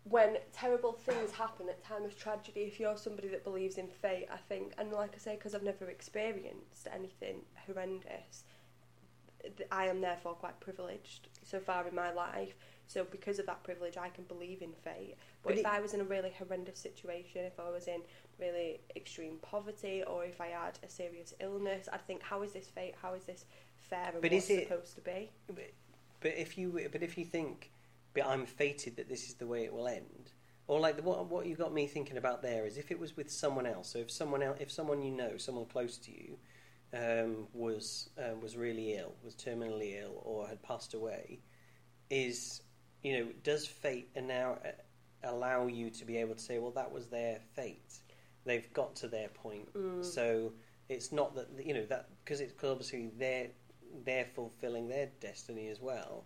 when 0.04 0.38
terrible 0.54 0.94
things 0.94 1.32
happen 1.32 1.70
at 1.70 1.84
time 1.84 2.04
of 2.04 2.18
tragedy, 2.18 2.62
if 2.62 2.80
you're 2.80 2.98
somebody 2.98 3.28
that 3.30 3.44
believes 3.44 3.78
in 3.78 3.88
fate, 3.88 4.28
I 4.32 4.38
think, 4.38 4.74
and 4.78 4.92
like 4.92 5.12
I 5.16 5.20
say, 5.20 5.36
because 5.36 5.54
I've 5.54 5.64
never 5.64 5.86
experienced 5.90 6.88
anything 6.92 7.42
horrendous, 7.68 8.44
I 9.72 9.86
am 9.86 10.02
therefore 10.02 10.34
quite 10.34 10.60
privileged 10.60 11.28
so 11.44 11.60
far 11.60 11.88
in 11.88 11.96
my 11.96 12.12
life. 12.12 12.56
So 12.90 13.04
because 13.04 13.38
of 13.38 13.46
that 13.46 13.62
privilege, 13.64 13.98
I 13.98 14.10
can 14.10 14.24
believe 14.24 14.64
in 14.64 14.74
fate. 14.74 15.16
But, 15.44 15.50
But 15.50 15.54
if 15.54 15.60
it- 15.60 15.66
I 15.68 15.80
was 15.80 15.94
in 15.94 16.02
a 16.02 16.04
really 16.04 16.32
horrendous 16.32 16.80
situation, 16.80 17.46
if 17.46 17.60
I 17.60 17.70
was 17.70 17.88
in 17.88 18.02
really 18.40 18.82
extreme 18.96 19.38
poverty, 19.44 20.04
or 20.04 20.26
if 20.26 20.42
I 20.42 20.48
had 20.48 20.80
a 20.82 20.90
serious 20.90 21.36
illness, 21.40 21.88
I'd 21.94 22.02
think, 22.08 22.24
how 22.24 22.42
is 22.42 22.52
this 22.52 22.68
fate? 22.68 22.96
How 23.00 23.14
is 23.14 23.26
this 23.26 23.46
fair 23.78 24.10
and 24.14 24.22
But 24.24 24.32
what's 24.32 24.50
is 24.50 24.58
it- 24.58 24.68
supposed 24.68 24.96
to 24.96 25.02
be? 25.02 25.30
But, 25.46 25.72
but 26.20 26.32
if 26.36 26.58
you 26.58 26.90
but 26.92 27.04
if 27.04 27.16
you 27.16 27.26
think, 27.26 27.72
but 28.16 28.26
I'm 28.26 28.48
fated 28.48 28.96
that 28.96 29.08
this 29.08 29.30
is 29.30 29.36
the 29.36 29.46
way 29.46 29.66
it 29.66 29.72
will 29.72 29.88
end, 29.88 30.32
or 30.68 30.80
like 30.80 30.96
the, 30.96 31.04
what 31.04 31.24
what 31.28 31.46
you 31.46 31.56
got 31.56 31.72
me 31.72 31.86
thinking 31.86 32.18
about 32.18 32.42
there 32.42 32.66
is 32.66 32.76
if 32.76 32.90
it 32.90 32.98
was 33.00 33.16
with 33.16 33.30
someone 33.32 33.68
else. 33.68 33.90
So 33.90 34.00
if 34.00 34.10
someone 34.10 34.42
else, 34.42 34.58
if 34.60 34.72
someone 34.72 35.04
you 35.04 35.12
know, 35.12 35.38
someone 35.38 35.66
close 35.68 35.96
to 36.00 36.12
you, 36.12 36.40
um, 36.92 37.48
was 37.54 38.10
um, 38.18 38.42
was 38.42 38.58
really 38.58 38.96
ill, 38.96 39.14
was 39.24 39.36
terminally 39.36 40.02
ill, 40.02 40.24
or 40.26 40.48
had 40.48 40.64
passed 40.64 40.96
away, 40.96 41.40
is 42.10 42.64
you 43.04 43.18
know 43.20 43.32
does 43.44 43.66
fate 43.66 44.10
now 44.16 44.58
allow 45.24 45.68
you 45.68 45.90
to 45.90 46.06
be 46.06 46.18
able 46.18 46.36
to 46.36 46.42
say, 46.42 46.60
well, 46.60 46.72
that 46.72 46.92
was 46.92 47.08
their 47.08 47.40
fate. 47.54 48.00
They've 48.46 48.72
got 48.74 48.96
to 48.98 49.08
their 49.08 49.28
point. 49.30 49.74
Mm. 49.74 50.04
So 50.04 50.54
it's 50.88 51.12
not 51.12 51.36
that 51.36 51.48
you 51.64 51.74
know 51.74 51.86
that 51.86 52.10
because 52.24 52.42
it's 52.42 52.54
'cause 52.54 52.72
obviously 52.72 53.12
they're 53.18 53.50
they're 54.06 54.26
fulfilling 54.26 54.88
their 54.88 55.08
destiny 55.20 55.68
as 55.68 55.80
well. 55.80 56.26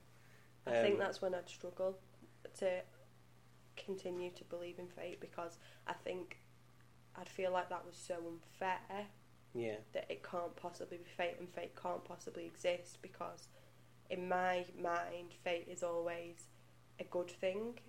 I 0.66 0.72
think 0.82 0.94
Um, 0.94 1.00
that's 1.00 1.22
when 1.22 1.34
I'd 1.34 1.50
struggle 1.50 1.98
to 2.60 2.82
continue 3.76 4.32
to 4.32 4.44
believe 4.46 4.80
in 4.80 4.88
fate 4.88 5.20
because 5.20 5.58
I 5.88 5.94
think 5.94 6.38
I'd 7.16 7.28
feel 7.30 7.52
like 7.52 7.70
that 7.70 7.86
was 7.86 7.98
so 7.98 8.16
unfair 8.28 9.08
yeah, 9.54 9.78
that 9.94 10.10
it 10.10 10.24
can't 10.24 10.56
possibly 10.56 10.98
be 10.98 11.10
fate 11.10 11.36
and 11.40 11.50
fate 11.50 11.76
can't 11.76 12.04
possibly 12.04 12.46
exist 12.46 13.02
because 13.02 13.48
in 14.10 14.28
my 14.28 14.66
mind 14.80 15.34
fate 15.44 15.68
is 15.68 15.84
always 15.84 16.48
a 17.00 17.04
good 17.06 17.30
thing 17.32 17.80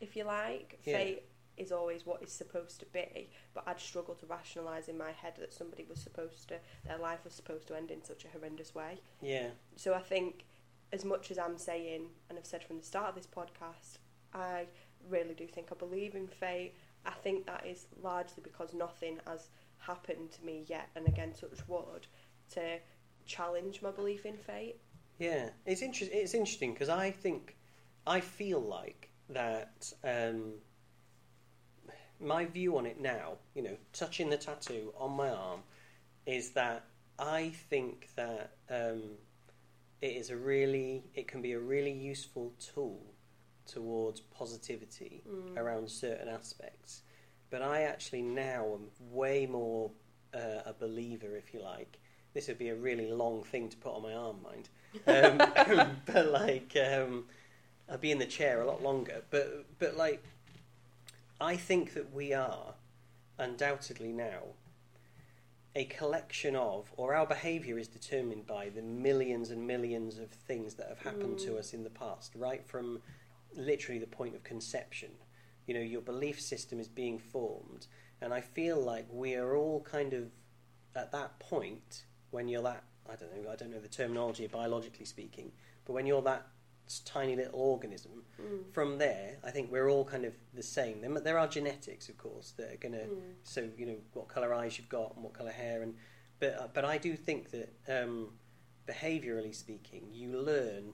if 0.00 0.16
you 0.16 0.24
like 0.24 0.78
Yeah. 0.84 0.96
fate 0.98 1.22
is 1.56 1.70
always 1.70 2.06
what 2.06 2.22
is 2.22 2.32
supposed 2.32 2.80
to 2.80 2.86
be 2.86 3.28
but 3.54 3.64
I'd 3.66 3.78
struggle 3.80 4.14
to 4.16 4.26
rationalize 4.26 4.88
in 4.88 4.96
my 4.96 5.12
head 5.12 5.34
that 5.38 5.52
somebody 5.52 5.84
was 5.88 6.00
supposed 6.00 6.48
to 6.48 6.58
their 6.86 6.98
life 6.98 7.20
was 7.24 7.34
supposed 7.34 7.68
to 7.68 7.76
end 7.76 7.90
in 7.90 8.02
such 8.02 8.24
a 8.24 8.28
horrendous 8.28 8.74
way 8.74 9.00
yeah, 9.20 9.48
so 9.76 9.92
I 9.94 10.00
think, 10.00 10.44
as 10.92 11.04
much 11.04 11.30
as 11.30 11.38
I'm 11.38 11.58
saying, 11.58 12.08
and 12.28 12.38
I've 12.38 12.46
said 12.46 12.64
from 12.64 12.78
the 12.78 12.84
start 12.84 13.08
of 13.10 13.14
this 13.14 13.26
podcast, 13.26 13.98
I 14.34 14.66
really 15.08 15.34
do 15.34 15.46
think 15.46 15.68
I 15.72 15.74
believe 15.74 16.14
in 16.14 16.26
fate. 16.26 16.74
I 17.06 17.12
think 17.12 17.46
that 17.46 17.64
is 17.66 17.86
largely 18.02 18.42
because 18.42 18.74
nothing 18.74 19.18
has 19.26 19.48
happened 19.78 20.30
to 20.32 20.44
me 20.44 20.64
yet, 20.68 20.88
and 20.94 21.06
again, 21.08 21.32
touch 21.32 21.66
wood, 21.68 22.06
to 22.54 22.78
challenge 23.26 23.80
my 23.82 23.90
belief 23.90 24.26
in 24.26 24.36
fate. 24.36 24.76
yeah. 25.18 25.50
It's 25.66 25.82
interesting. 25.82 26.18
It's 26.18 26.34
interesting 26.34 26.72
because 26.74 26.88
I 26.88 27.10
think 27.10 27.56
I 28.06 28.20
feel 28.20 28.60
like 28.60 29.10
that. 29.30 29.92
Um, 30.04 30.54
my 32.20 32.44
view 32.44 32.76
on 32.78 32.86
it 32.86 33.00
now, 33.00 33.32
you 33.54 33.62
know, 33.62 33.76
touching 33.92 34.30
the 34.30 34.36
tattoo 34.36 34.92
on 34.96 35.12
my 35.12 35.28
arm, 35.28 35.60
is 36.26 36.50
that 36.50 36.84
I 37.18 37.50
think 37.68 38.08
that 38.16 38.52
um, 38.70 39.02
it 40.00 40.12
is 40.16 40.30
a 40.30 40.36
really, 40.36 41.04
it 41.14 41.26
can 41.26 41.42
be 41.42 41.52
a 41.52 41.58
really 41.58 41.92
useful 41.92 42.52
tool 42.60 43.02
towards 43.66 44.20
positivity 44.20 45.22
Mm. 45.28 45.56
around 45.56 45.90
certain 45.90 46.28
aspects. 46.28 47.02
But 47.50 47.62
I 47.62 47.82
actually 47.82 48.22
now 48.22 48.74
am 48.74 48.88
way 49.12 49.46
more 49.46 49.90
uh, 50.34 50.62
a 50.64 50.72
believer, 50.72 51.36
if 51.36 51.52
you 51.52 51.60
like. 51.60 51.98
This 52.34 52.48
would 52.48 52.58
be 52.58 52.70
a 52.70 52.74
really 52.74 53.10
long 53.10 53.42
thing 53.42 53.68
to 53.68 53.76
put 53.76 53.94
on 53.94 54.02
my 54.02 54.14
arm, 54.14 54.36
mind. 54.42 54.68
Um, 55.06 55.96
but 56.06 56.26
like, 56.28 56.76
um, 56.76 57.24
I'd 57.88 58.00
be 58.00 58.10
in 58.10 58.18
the 58.18 58.26
chair 58.26 58.60
a 58.60 58.66
lot 58.66 58.82
longer. 58.82 59.22
But 59.30 59.66
but 59.78 59.96
like, 59.96 60.22
I 61.40 61.56
think 61.56 61.94
that 61.94 62.12
we 62.12 62.32
are 62.32 62.74
undoubtedly 63.38 64.12
now 64.12 64.42
a 65.74 65.84
collection 65.84 66.54
of, 66.54 66.92
or 66.96 67.14
our 67.14 67.26
behaviour 67.26 67.78
is 67.78 67.88
determined 67.88 68.46
by 68.46 68.68
the 68.68 68.82
millions 68.82 69.50
and 69.50 69.66
millions 69.66 70.18
of 70.18 70.28
things 70.28 70.74
that 70.74 70.88
have 70.88 70.98
happened 70.98 71.38
to 71.38 71.52
Mm. 71.52 71.58
us 71.58 71.72
in 71.72 71.82
the 71.82 71.90
past, 71.90 72.34
right 72.34 72.66
from 72.66 73.00
literally 73.54 73.98
the 73.98 74.06
point 74.06 74.34
of 74.34 74.44
conception. 74.44 75.10
You 75.66 75.74
know, 75.74 75.80
your 75.80 76.02
belief 76.02 76.40
system 76.40 76.78
is 76.78 76.88
being 76.88 77.18
formed, 77.18 77.86
and 78.20 78.34
I 78.34 78.42
feel 78.42 78.78
like 78.80 79.06
we 79.10 79.34
are 79.34 79.56
all 79.56 79.80
kind 79.80 80.12
of 80.12 80.30
at 80.94 81.10
that 81.12 81.38
point 81.38 82.04
when 82.30 82.48
you're 82.48 82.62
that. 82.62 82.84
I 83.10 83.16
don't 83.16 83.42
know. 83.42 83.50
I 83.50 83.56
don't 83.56 83.70
know 83.70 83.80
the 83.80 83.88
terminology 83.88 84.46
biologically 84.46 85.06
speaking, 85.06 85.52
but 85.86 85.94
when 85.94 86.06
you're 86.06 86.22
that 86.22 86.46
tiny 87.00 87.36
little 87.36 87.58
organism, 87.60 88.24
Mm. 88.40 88.72
from 88.72 88.98
there, 88.98 89.38
I 89.44 89.50
think 89.50 89.70
we're 89.70 89.88
all 89.90 90.04
kind 90.04 90.24
of 90.24 90.34
the 90.54 90.62
same. 90.62 91.00
There, 91.00 91.20
there 91.20 91.38
are 91.38 91.46
genetics, 91.46 92.08
of 92.08 92.16
course, 92.18 92.52
that 92.52 92.72
are 92.72 92.76
going 92.76 92.92
to 92.94 93.04
Mm. 93.06 93.34
so 93.44 93.68
you 93.76 93.86
know 93.86 93.98
what 94.14 94.28
color 94.28 94.52
eyes 94.54 94.78
you've 94.78 94.88
got 94.88 95.14
and 95.14 95.22
what 95.24 95.32
color 95.34 95.52
hair 95.52 95.82
and 95.82 95.94
but 96.40 96.54
uh, 96.58 96.68
but 96.74 96.84
I 96.84 96.98
do 96.98 97.14
think 97.16 97.50
that 97.50 97.72
um, 97.88 98.32
behaviorally 98.86 99.54
speaking 99.54 100.08
you 100.12 100.32
learn 100.36 100.92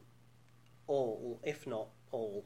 all 0.86 1.40
if 1.42 1.66
not 1.66 1.88
all 2.10 2.44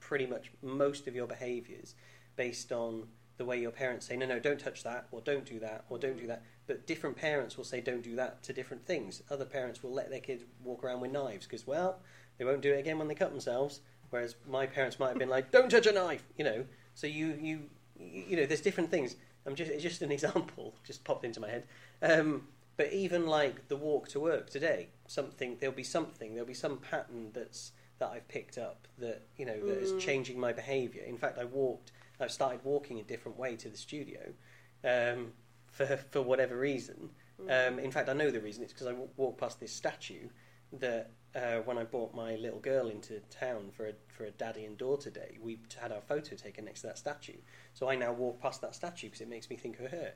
pretty 0.00 0.26
much 0.26 0.50
most 0.62 1.06
of 1.06 1.14
your 1.14 1.26
behaviors 1.26 1.94
based 2.36 2.72
on 2.72 3.08
the 3.36 3.44
way 3.44 3.60
your 3.60 3.70
parents 3.70 4.06
say 4.06 4.16
no 4.16 4.26
no 4.26 4.38
don't 4.38 4.60
touch 4.60 4.82
that 4.84 5.06
or 5.10 5.20
don't 5.20 5.44
do 5.44 5.58
that 5.60 5.84
or 5.88 5.98
don't 5.98 6.18
do 6.18 6.26
that 6.26 6.42
but 6.70 6.86
different 6.86 7.16
parents 7.16 7.56
will 7.56 7.64
say 7.64 7.80
don't 7.80 8.04
do 8.04 8.14
that 8.14 8.44
to 8.44 8.52
different 8.52 8.86
things. 8.86 9.24
Other 9.28 9.44
parents 9.44 9.82
will 9.82 9.90
let 9.92 10.08
their 10.08 10.20
kids 10.20 10.44
walk 10.62 10.84
around 10.84 11.00
with 11.00 11.10
knives 11.10 11.44
because 11.44 11.66
well 11.66 11.98
they 12.38 12.44
won't 12.44 12.60
do 12.60 12.72
it 12.72 12.78
again 12.78 12.96
when 12.96 13.08
they 13.08 13.14
cut 13.16 13.30
themselves 13.32 13.80
whereas 14.10 14.36
my 14.48 14.66
parents 14.66 15.00
might 15.00 15.08
have 15.08 15.18
been 15.18 15.28
like 15.28 15.50
don't 15.50 15.68
touch 15.68 15.86
a 15.88 15.92
knife 15.92 16.22
you 16.38 16.44
know? 16.44 16.64
So 16.94 17.08
you 17.08 17.36
you 17.40 17.62
you 17.98 18.36
know 18.36 18.46
there's 18.46 18.60
different 18.60 18.88
things. 18.88 19.16
I'm 19.44 19.56
just 19.56 19.68
it's 19.72 19.82
just 19.82 20.00
an 20.02 20.12
example 20.18 20.76
just 20.86 21.02
popped 21.02 21.24
into 21.24 21.40
my 21.40 21.48
head. 21.48 21.64
Um, 22.02 22.46
but 22.76 22.92
even 22.92 23.26
like 23.26 23.66
the 23.66 23.74
walk 23.74 24.06
to 24.10 24.20
work 24.20 24.48
today 24.48 24.90
something 25.08 25.56
there'll 25.58 25.74
be 25.74 25.82
something 25.82 26.34
there'll 26.34 26.46
be 26.46 26.54
some 26.54 26.76
pattern 26.76 27.30
that's 27.34 27.72
that 27.98 28.10
i've 28.12 28.28
picked 28.28 28.58
up 28.58 28.86
that 28.96 29.22
you 29.36 29.44
know 29.44 29.58
that 29.66 29.78
is 29.82 29.90
Mm. 29.94 29.98
changing 29.98 30.38
my 30.38 30.52
behavior. 30.52 31.02
In 31.02 31.18
fact 31.18 31.36
i 31.36 31.44
walked 31.44 31.90
i've 32.20 32.30
started 32.30 32.60
walking 32.62 33.00
a 33.00 33.02
different 33.02 33.36
way 33.36 33.56
to 33.56 33.68
the 33.68 33.76
studio. 33.76 34.20
Um, 34.84 35.32
for 35.70 35.86
for 36.10 36.22
whatever 36.22 36.56
reason 36.56 37.10
Mm. 37.40 37.68
um, 37.68 37.78
in 37.78 37.90
fact, 37.90 38.08
I 38.08 38.12
know 38.12 38.30
the 38.30 38.40
reason. 38.40 38.62
It's 38.62 38.72
because 38.72 38.86
I 38.86 38.90
w- 38.90 39.08
walked 39.16 39.40
past 39.40 39.60
this 39.60 39.72
statue 39.72 40.28
that 40.74 41.10
uh, 41.34 41.60
when 41.64 41.78
I 41.78 41.84
brought 41.84 42.14
my 42.14 42.36
little 42.36 42.58
girl 42.58 42.88
into 42.88 43.18
town 43.30 43.70
for 43.72 43.86
a 43.86 43.92
for 44.08 44.24
a 44.24 44.30
daddy 44.30 44.64
and 44.66 44.76
daughter 44.76 45.10
day, 45.10 45.38
we 45.40 45.58
had 45.80 45.90
our 45.90 46.02
photo 46.02 46.36
taken 46.36 46.66
next 46.66 46.82
to 46.82 46.88
that 46.88 46.98
statue. 46.98 47.38
So 47.72 47.88
I 47.88 47.96
now 47.96 48.12
walk 48.12 48.40
past 48.42 48.60
that 48.60 48.74
statue 48.74 49.06
because 49.06 49.20
it 49.22 49.28
makes 49.28 49.48
me 49.48 49.56
think 49.56 49.80
of 49.80 49.90
her. 49.90 50.12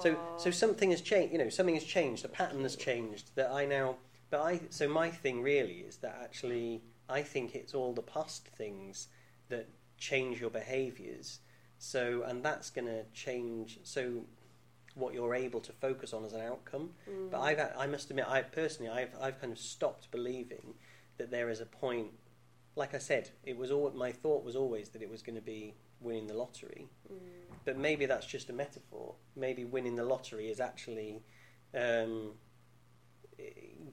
So 0.00 0.16
so 0.36 0.50
something 0.50 0.90
has 0.90 1.00
changed. 1.00 1.32
You 1.32 1.38
know, 1.38 1.48
something 1.48 1.74
has 1.76 1.84
changed. 1.84 2.24
The 2.24 2.28
pattern 2.28 2.62
has 2.62 2.76
changed. 2.76 3.30
That 3.36 3.50
I 3.50 3.66
now. 3.66 3.96
But 4.30 4.40
I. 4.40 4.60
So 4.70 4.88
my 4.88 5.10
thing 5.10 5.42
really 5.42 5.84
is 5.88 5.98
that 5.98 6.18
actually 6.24 6.82
I 7.08 7.22
think 7.22 7.54
it's 7.54 7.72
all 7.72 7.92
the 7.92 8.02
past 8.02 8.48
things 8.48 9.08
that 9.48 9.68
change 9.96 10.40
your 10.40 10.50
behaviours. 10.50 11.38
So 11.78 12.24
and 12.26 12.42
that's 12.42 12.70
going 12.70 12.86
to 12.88 13.04
change. 13.12 13.78
So 13.84 14.24
what 14.94 15.12
you're 15.14 15.34
able 15.34 15.60
to 15.60 15.72
focus 15.72 16.12
on 16.12 16.24
as 16.24 16.32
an 16.32 16.40
outcome. 16.40 16.90
Mm. 17.10 17.30
But 17.30 17.40
I've, 17.40 17.60
I 17.78 17.86
must 17.86 18.10
admit, 18.10 18.26
I 18.28 18.42
personally, 18.42 18.90
I've, 18.90 19.10
I've 19.20 19.40
kind 19.40 19.52
of 19.52 19.58
stopped 19.58 20.10
believing 20.10 20.74
that 21.18 21.30
there 21.30 21.50
is 21.50 21.60
a 21.60 21.66
point. 21.66 22.08
Like 22.76 22.94
I 22.94 22.98
said, 22.98 23.30
it 23.44 23.56
was 23.56 23.70
all 23.70 23.90
my 23.94 24.12
thought 24.12 24.44
was 24.44 24.56
always 24.56 24.88
that 24.90 25.02
it 25.02 25.10
was 25.10 25.22
going 25.22 25.36
to 25.36 25.42
be 25.42 25.74
winning 26.00 26.26
the 26.26 26.34
lottery, 26.34 26.88
Mm. 27.12 27.16
but 27.64 27.76
maybe 27.78 28.04
that's 28.06 28.26
just 28.26 28.50
a 28.50 28.52
metaphor. 28.52 29.14
Maybe 29.36 29.64
winning 29.64 29.96
the 29.96 30.04
lottery 30.04 30.50
is 30.50 30.60
actually, 30.60 31.22
um, 31.74 32.32
eh, 33.38 33.44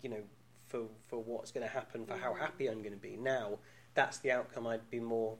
you 0.01 0.09
know, 0.09 0.23
for 0.67 0.87
for 1.07 1.21
what's 1.21 1.51
going 1.51 1.65
to 1.65 1.71
happen, 1.71 2.05
for 2.05 2.15
how 2.17 2.33
Mm. 2.33 2.39
happy 2.39 2.67
I'm 2.67 2.81
going 2.81 2.93
to 2.93 2.99
be. 2.99 3.17
Now, 3.17 3.59
that's 3.93 4.17
the 4.19 4.31
outcome 4.31 4.65
I'd 4.67 4.89
be 4.89 4.99
more 4.99 5.37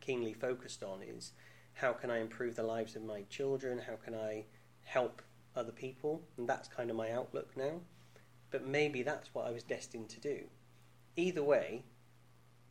keenly 0.00 0.32
focused 0.34 0.82
on. 0.82 1.02
Is 1.02 1.32
how 1.74 1.92
can 1.92 2.10
I 2.10 2.18
improve 2.18 2.56
the 2.56 2.62
lives 2.62 2.96
of 2.96 3.02
my 3.04 3.22
children? 3.22 3.78
How 3.80 3.96
can 3.96 4.14
I 4.14 4.46
help 4.84 5.22
other 5.56 5.72
people? 5.72 6.22
And 6.36 6.48
that's 6.48 6.68
kind 6.68 6.90
of 6.90 6.96
my 6.96 7.10
outlook 7.10 7.56
now. 7.56 7.80
But 8.50 8.66
maybe 8.66 9.02
that's 9.02 9.34
what 9.34 9.46
I 9.46 9.50
was 9.50 9.62
destined 9.62 10.08
to 10.10 10.20
do. 10.20 10.44
Either 11.16 11.42
way, 11.42 11.84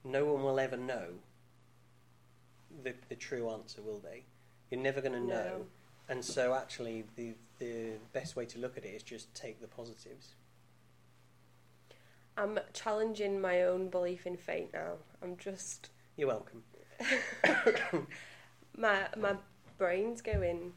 no 0.03 0.25
one 0.25 0.43
will 0.43 0.59
ever 0.59 0.77
know 0.77 1.19
the, 2.83 2.93
the 3.09 3.15
true 3.15 3.49
answer, 3.49 3.81
will 3.81 3.99
they? 3.99 4.23
You're 4.71 4.81
never 4.81 5.01
going 5.01 5.13
to 5.13 5.19
No. 5.19 5.27
know. 5.27 5.65
And 6.09 6.23
so, 6.23 6.53
actually, 6.53 7.05
the, 7.15 7.33
the 7.59 7.91
best 8.11 8.35
way 8.35 8.45
to 8.47 8.59
look 8.59 8.77
at 8.77 8.83
it 8.85 8.89
is 8.89 9.03
just 9.03 9.33
take 9.33 9.61
the 9.61 9.67
positives. 9.67 10.35
I'm 12.35 12.59
challenging 12.73 13.39
my 13.39 13.61
own 13.63 13.89
belief 13.89 14.25
in 14.25 14.35
fate 14.37 14.71
now. 14.73 14.93
I'm 15.21 15.37
just 15.37 15.89
You're 16.17 16.27
welcome. 16.29 16.63
my 18.77 19.07
my 19.17 19.35
brain's 19.77 20.21
going 20.21 20.73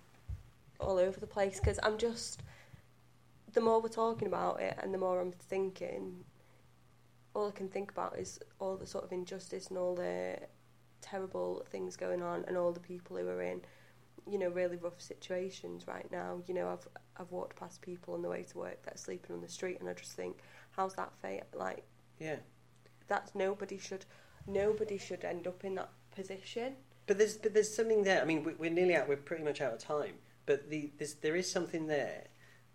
all 0.80 0.98
over 0.98 1.18
the 1.20 1.26
place 1.26 1.58
because 1.58 1.78
I'm 1.82 1.98
just 1.98 2.42
the 3.52 3.60
more 3.60 3.80
we're 3.80 3.88
talking 3.88 4.28
about 4.28 4.60
it 4.60 4.76
and 4.82 4.92
the 4.92 4.98
more 4.98 5.20
I'm 5.20 5.32
thinking, 5.32 6.24
all 7.34 7.48
I 7.48 7.52
can 7.52 7.68
think 7.68 7.90
about 7.90 8.18
is 8.18 8.38
all 8.58 8.76
the 8.76 8.86
sort 8.86 9.04
of 9.04 9.12
injustice 9.12 9.68
and 9.68 9.78
all 9.78 9.94
the 9.94 10.38
terrible 11.00 11.64
things 11.70 11.96
going 11.96 12.22
on 12.22 12.44
and 12.48 12.56
all 12.56 12.72
the 12.72 12.80
people 12.80 13.16
who 13.16 13.28
are 13.28 13.42
in 13.42 13.60
you 14.28 14.38
know 14.38 14.48
really 14.48 14.76
rough 14.76 15.00
situations 15.00 15.86
right 15.86 16.10
now. 16.10 16.40
You 16.46 16.54
know 16.54 16.68
I've 16.68 16.86
I've 17.16 17.30
walked 17.30 17.56
past 17.56 17.80
people 17.80 18.14
on 18.14 18.22
the 18.22 18.28
way 18.28 18.42
to 18.42 18.58
work 18.58 18.82
that 18.82 18.94
are 18.94 18.98
sleeping 18.98 19.34
on 19.36 19.40
the 19.42 19.48
street 19.48 19.78
and 19.80 19.88
I 19.88 19.92
just 19.94 20.12
think 20.12 20.38
how's 20.72 20.94
that 20.94 21.12
fate 21.22 21.44
like 21.54 21.84
Yeah. 22.18 22.36
that's 23.06 23.34
nobody 23.34 23.78
should 23.78 24.04
nobody 24.46 24.98
should 24.98 25.24
end 25.24 25.46
up 25.46 25.64
in 25.64 25.76
that 25.76 25.90
position. 26.14 26.74
But 27.06 27.18
there's 27.18 27.36
but 27.38 27.54
there's 27.54 27.74
something 27.74 28.02
there. 28.02 28.20
I 28.20 28.24
mean, 28.24 28.42
we- 28.42 28.54
we're 28.54 28.70
nearly 28.70 28.96
out. 28.96 29.08
We're 29.08 29.16
pretty 29.16 29.44
much 29.44 29.60
out 29.60 29.72
of 29.74 29.78
time. 29.78 30.16
But 30.46 30.70
the 30.70 30.92
there 31.22 31.36
is 31.36 31.50
something 31.50 31.86
there 31.86 32.28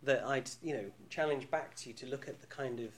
that 0.03 0.23
I'd 0.25 0.49
you 0.61 0.73
know 0.73 0.91
challenge 1.09 1.49
back 1.49 1.75
to 1.77 1.89
you 1.89 1.95
to 1.95 2.05
look 2.05 2.27
at 2.27 2.41
the 2.41 2.47
kind 2.47 2.79
of 2.79 2.93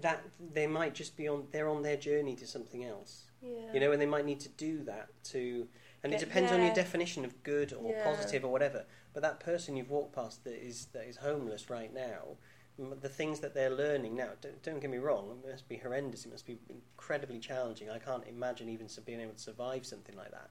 that 0.00 0.22
they 0.52 0.66
might 0.66 0.94
just 0.94 1.16
be 1.16 1.26
on 1.28 1.46
they're 1.50 1.68
on 1.68 1.82
their 1.82 1.96
journey 1.96 2.36
to 2.36 2.46
something 2.46 2.84
else. 2.84 3.24
Yeah. 3.42 3.72
You 3.72 3.80
know, 3.80 3.92
and 3.92 4.00
they 4.00 4.06
might 4.06 4.24
need 4.24 4.40
to 4.40 4.48
do 4.50 4.82
that 4.84 5.08
to. 5.24 5.68
And 6.02 6.12
it 6.14 6.20
Get 6.20 6.28
depends 6.28 6.52
on 6.52 6.62
your 6.62 6.72
definition 6.72 7.24
of 7.24 7.42
good 7.42 7.74
or 7.74 7.92
Yeah. 7.92 8.04
positive 8.04 8.44
or 8.44 8.50
whatever. 8.52 8.86
But 9.12 9.22
that 9.22 9.40
person 9.40 9.76
you've 9.76 9.90
walked 9.90 10.14
past 10.14 10.44
that 10.44 10.54
is 10.54 10.86
that 10.92 11.06
is 11.06 11.16
homeless 11.16 11.68
right 11.68 11.92
now, 11.92 12.36
the 12.78 13.08
things 13.08 13.40
that 13.40 13.54
they're 13.54 13.70
learning 13.70 14.14
now. 14.16 14.30
Don't, 14.40 14.62
don't 14.62 14.80
get 14.80 14.90
me 14.90 14.98
wrong, 14.98 15.42
it 15.44 15.50
must 15.50 15.68
be 15.68 15.76
horrendous. 15.76 16.24
It 16.24 16.30
must 16.30 16.46
be 16.46 16.58
incredibly 16.68 17.38
challenging. 17.38 17.90
I 17.90 17.98
can't 17.98 18.26
imagine 18.26 18.68
even 18.68 18.88
being 19.04 19.20
able 19.20 19.34
to 19.34 19.38
survive 19.38 19.84
something 19.84 20.16
like 20.16 20.30
that. 20.30 20.50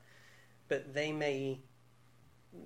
But 0.68 0.94
they 0.94 1.12
may 1.12 1.62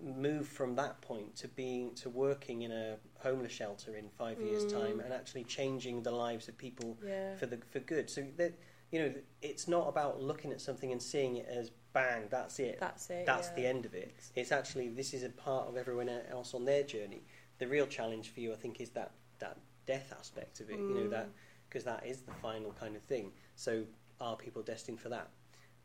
move 0.01 0.47
from 0.47 0.75
that 0.75 1.01
point 1.01 1.35
to 1.35 1.47
being 1.49 1.93
to 1.95 2.09
working 2.09 2.61
in 2.61 2.71
a 2.71 2.95
homeless 3.19 3.51
shelter 3.51 3.95
in 3.95 4.09
five 4.09 4.39
years' 4.41 4.65
Mm. 4.65 4.71
time 4.71 4.99
and 5.01 5.13
actually 5.13 5.43
changing 5.43 6.03
the 6.03 6.11
lives 6.11 6.47
of 6.47 6.57
people 6.57 6.97
Yeah. 7.05 7.35
for 7.35 7.45
the 7.45 7.57
for 7.69 7.79
good. 7.79 8.09
So 8.09 8.25
that 8.37 8.53
you 8.91 8.99
know, 8.99 9.13
it's 9.41 9.67
not 9.67 9.87
about 9.87 10.21
looking 10.21 10.51
at 10.51 10.61
something 10.61 10.91
and 10.91 11.01
seeing 11.01 11.37
it 11.37 11.47
as 11.47 11.71
bang, 11.93 12.27
that's 12.29 12.59
it. 12.59 12.79
That's 12.79 13.09
it. 13.09 13.25
that's 13.25 13.47
yeah. 13.49 13.55
the 13.55 13.65
end 13.65 13.85
of 13.85 13.95
it. 13.95 14.13
It's 14.35 14.51
actually 14.51 14.89
this 14.89 15.13
is 15.13 15.23
a 15.23 15.29
part 15.29 15.67
of 15.67 15.77
everyone 15.77 16.09
else 16.09 16.53
on 16.53 16.63
their 16.65 16.83
journey. 16.83 17.23
The 17.57 17.67
real 17.67 17.87
challenge 17.87 18.29
for 18.29 18.39
you, 18.39 18.53
I 18.53 18.55
think, 18.55 18.79
is 18.79 18.91
that 18.91 19.11
that 19.39 19.57
death 19.85 20.13
aspect 20.17 20.59
of 20.61 20.69
it. 20.69 20.77
You 20.79 20.93
know 20.93 21.07
Mm. 21.07 21.09
that 21.11 21.29
because 21.67 21.83
that 21.85 22.05
is 22.05 22.21
the 22.21 22.31
final 22.33 22.71
kind 22.73 22.95
of 22.95 23.01
thing. 23.01 23.33
So 23.55 23.85
are 24.21 24.37
people 24.37 24.61
destined 24.61 24.99
for 25.01 25.09
that? 25.09 25.29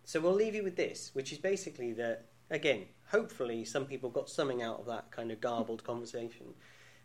So 0.05 0.21
we'll 0.21 0.35
leave 0.35 0.55
you 0.55 0.63
with 0.63 0.77
this, 0.77 1.15
which 1.15 1.33
is 1.33 1.39
basically 1.39 1.93
that 1.95 2.27
again. 2.51 2.87
Hopefully, 3.11 3.65
some 3.65 3.87
people 3.87 4.11
got 4.11 4.29
something 4.29 4.63
out 4.63 4.81
of 4.81 4.87
that 4.87 5.11
kind 5.11 5.31
of 5.33 5.41
garbled 5.41 5.83
conversation. 5.85 6.47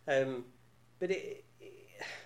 Um, 0.08 0.46
but 1.00 1.12
it, 1.12 1.46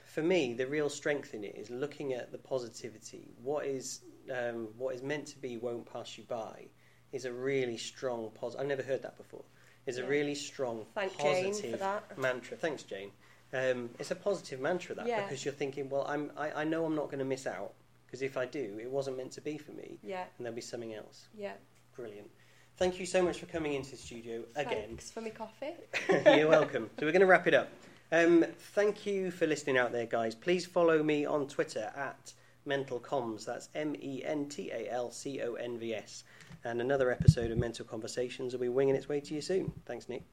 for 0.05 0.23
me, 0.23 0.53
the 0.53 0.65
real 0.65 0.89
strength 0.89 1.33
in 1.33 1.43
it 1.43 1.55
is 1.55 1.69
looking 1.69 2.13
at 2.13 2.31
the 2.31 2.37
positivity. 2.37 3.29
What 3.41 3.65
is 3.65 4.01
um, 4.31 4.69
what 4.77 4.95
is 4.95 5.03
meant 5.03 5.27
to 5.27 5.37
be 5.37 5.57
won't 5.57 5.91
pass 5.91 6.17
you 6.17 6.23
by 6.25 6.65
is 7.11 7.25
a 7.25 7.31
really 7.31 7.77
strong 7.77 8.31
positive. 8.33 8.61
I've 8.61 8.67
never 8.67 8.83
heard 8.83 9.03
that 9.03 9.17
before. 9.17 9.43
Is 9.85 9.99
a 9.99 10.05
really 10.05 10.35
strong 10.35 10.85
Thank 10.95 11.17
positive 11.17 11.81
mantra. 12.17 12.57
Thanks, 12.57 12.83
Jane. 12.83 13.11
Um, 13.53 13.89
it's 13.99 14.11
a 14.11 14.15
positive 14.15 14.59
mantra 14.59 14.95
that 14.95 15.07
Yeah. 15.07 15.21
because 15.23 15.45
you're 15.45 15.53
thinking, 15.53 15.87
well, 15.89 16.05
I'm 16.09 16.31
I, 16.35 16.51
I 16.51 16.63
know 16.65 16.83
I'm 16.85 16.95
not 16.95 17.05
going 17.05 17.19
to 17.19 17.25
miss 17.25 17.47
out 17.47 17.73
because 18.05 18.21
if 18.21 18.35
I 18.35 18.45
do, 18.45 18.79
it 18.81 18.89
wasn't 18.91 19.15
meant 19.15 19.31
to 19.33 19.41
be 19.41 19.57
for 19.57 19.71
me, 19.71 19.99
Yeah. 20.03 20.23
and 20.37 20.45
there'll 20.45 20.55
be 20.55 20.61
something 20.61 20.93
else. 20.93 21.27
Yeah. 21.37 21.53
Brilliant. 21.95 22.29
Thank 22.77 22.99
you 22.99 23.07
so 23.07 23.23
much 23.23 23.39
for 23.39 23.47
coming 23.47 23.73
into 23.73 23.91
the 23.91 23.97
studio 23.97 24.43
again. 24.55 24.85
Thanks 24.87 25.09
for 25.09 25.21
me 25.21 25.31
coffee. 25.31 25.73
You're 26.37 26.47
welcome. 26.47 26.91
So 26.99 27.07
we're 27.07 27.11
going 27.11 27.21
to 27.21 27.25
wrap 27.25 27.47
it 27.47 27.55
up. 27.55 27.69
Um, 28.11 28.45
thank 28.75 29.05
you 29.05 29.31
for 29.31 29.47
listening 29.47 29.77
out 29.77 29.91
there, 29.91 30.05
guys. 30.05 30.35
Please 30.35 30.65
follow 30.65 31.01
me 31.01 31.25
on 31.25 31.47
Twitter 31.47 31.91
at 31.95 32.33
Mental 32.65 32.99
Convs. 32.99 33.45
That's 33.45 33.69
M 33.73 33.95
E 33.99 34.21
N 34.23 34.47
T 34.47 34.69
A 34.71 34.91
L 34.91 35.09
C 35.11 35.41
O 35.41 35.55
N 35.55 35.79
V 35.79 35.95
S. 35.95 36.23
And 36.63 36.79
another 36.79 37.11
episode 37.11 37.49
of 37.49 37.57
Mental 37.57 37.83
Conversations 37.83 38.53
will 38.53 38.61
be 38.61 38.69
winging 38.69 38.95
its 38.95 39.09
way 39.09 39.21
to 39.21 39.33
you 39.33 39.41
soon. 39.41 39.73
Thanks, 39.85 40.07
Nick. 40.07 40.23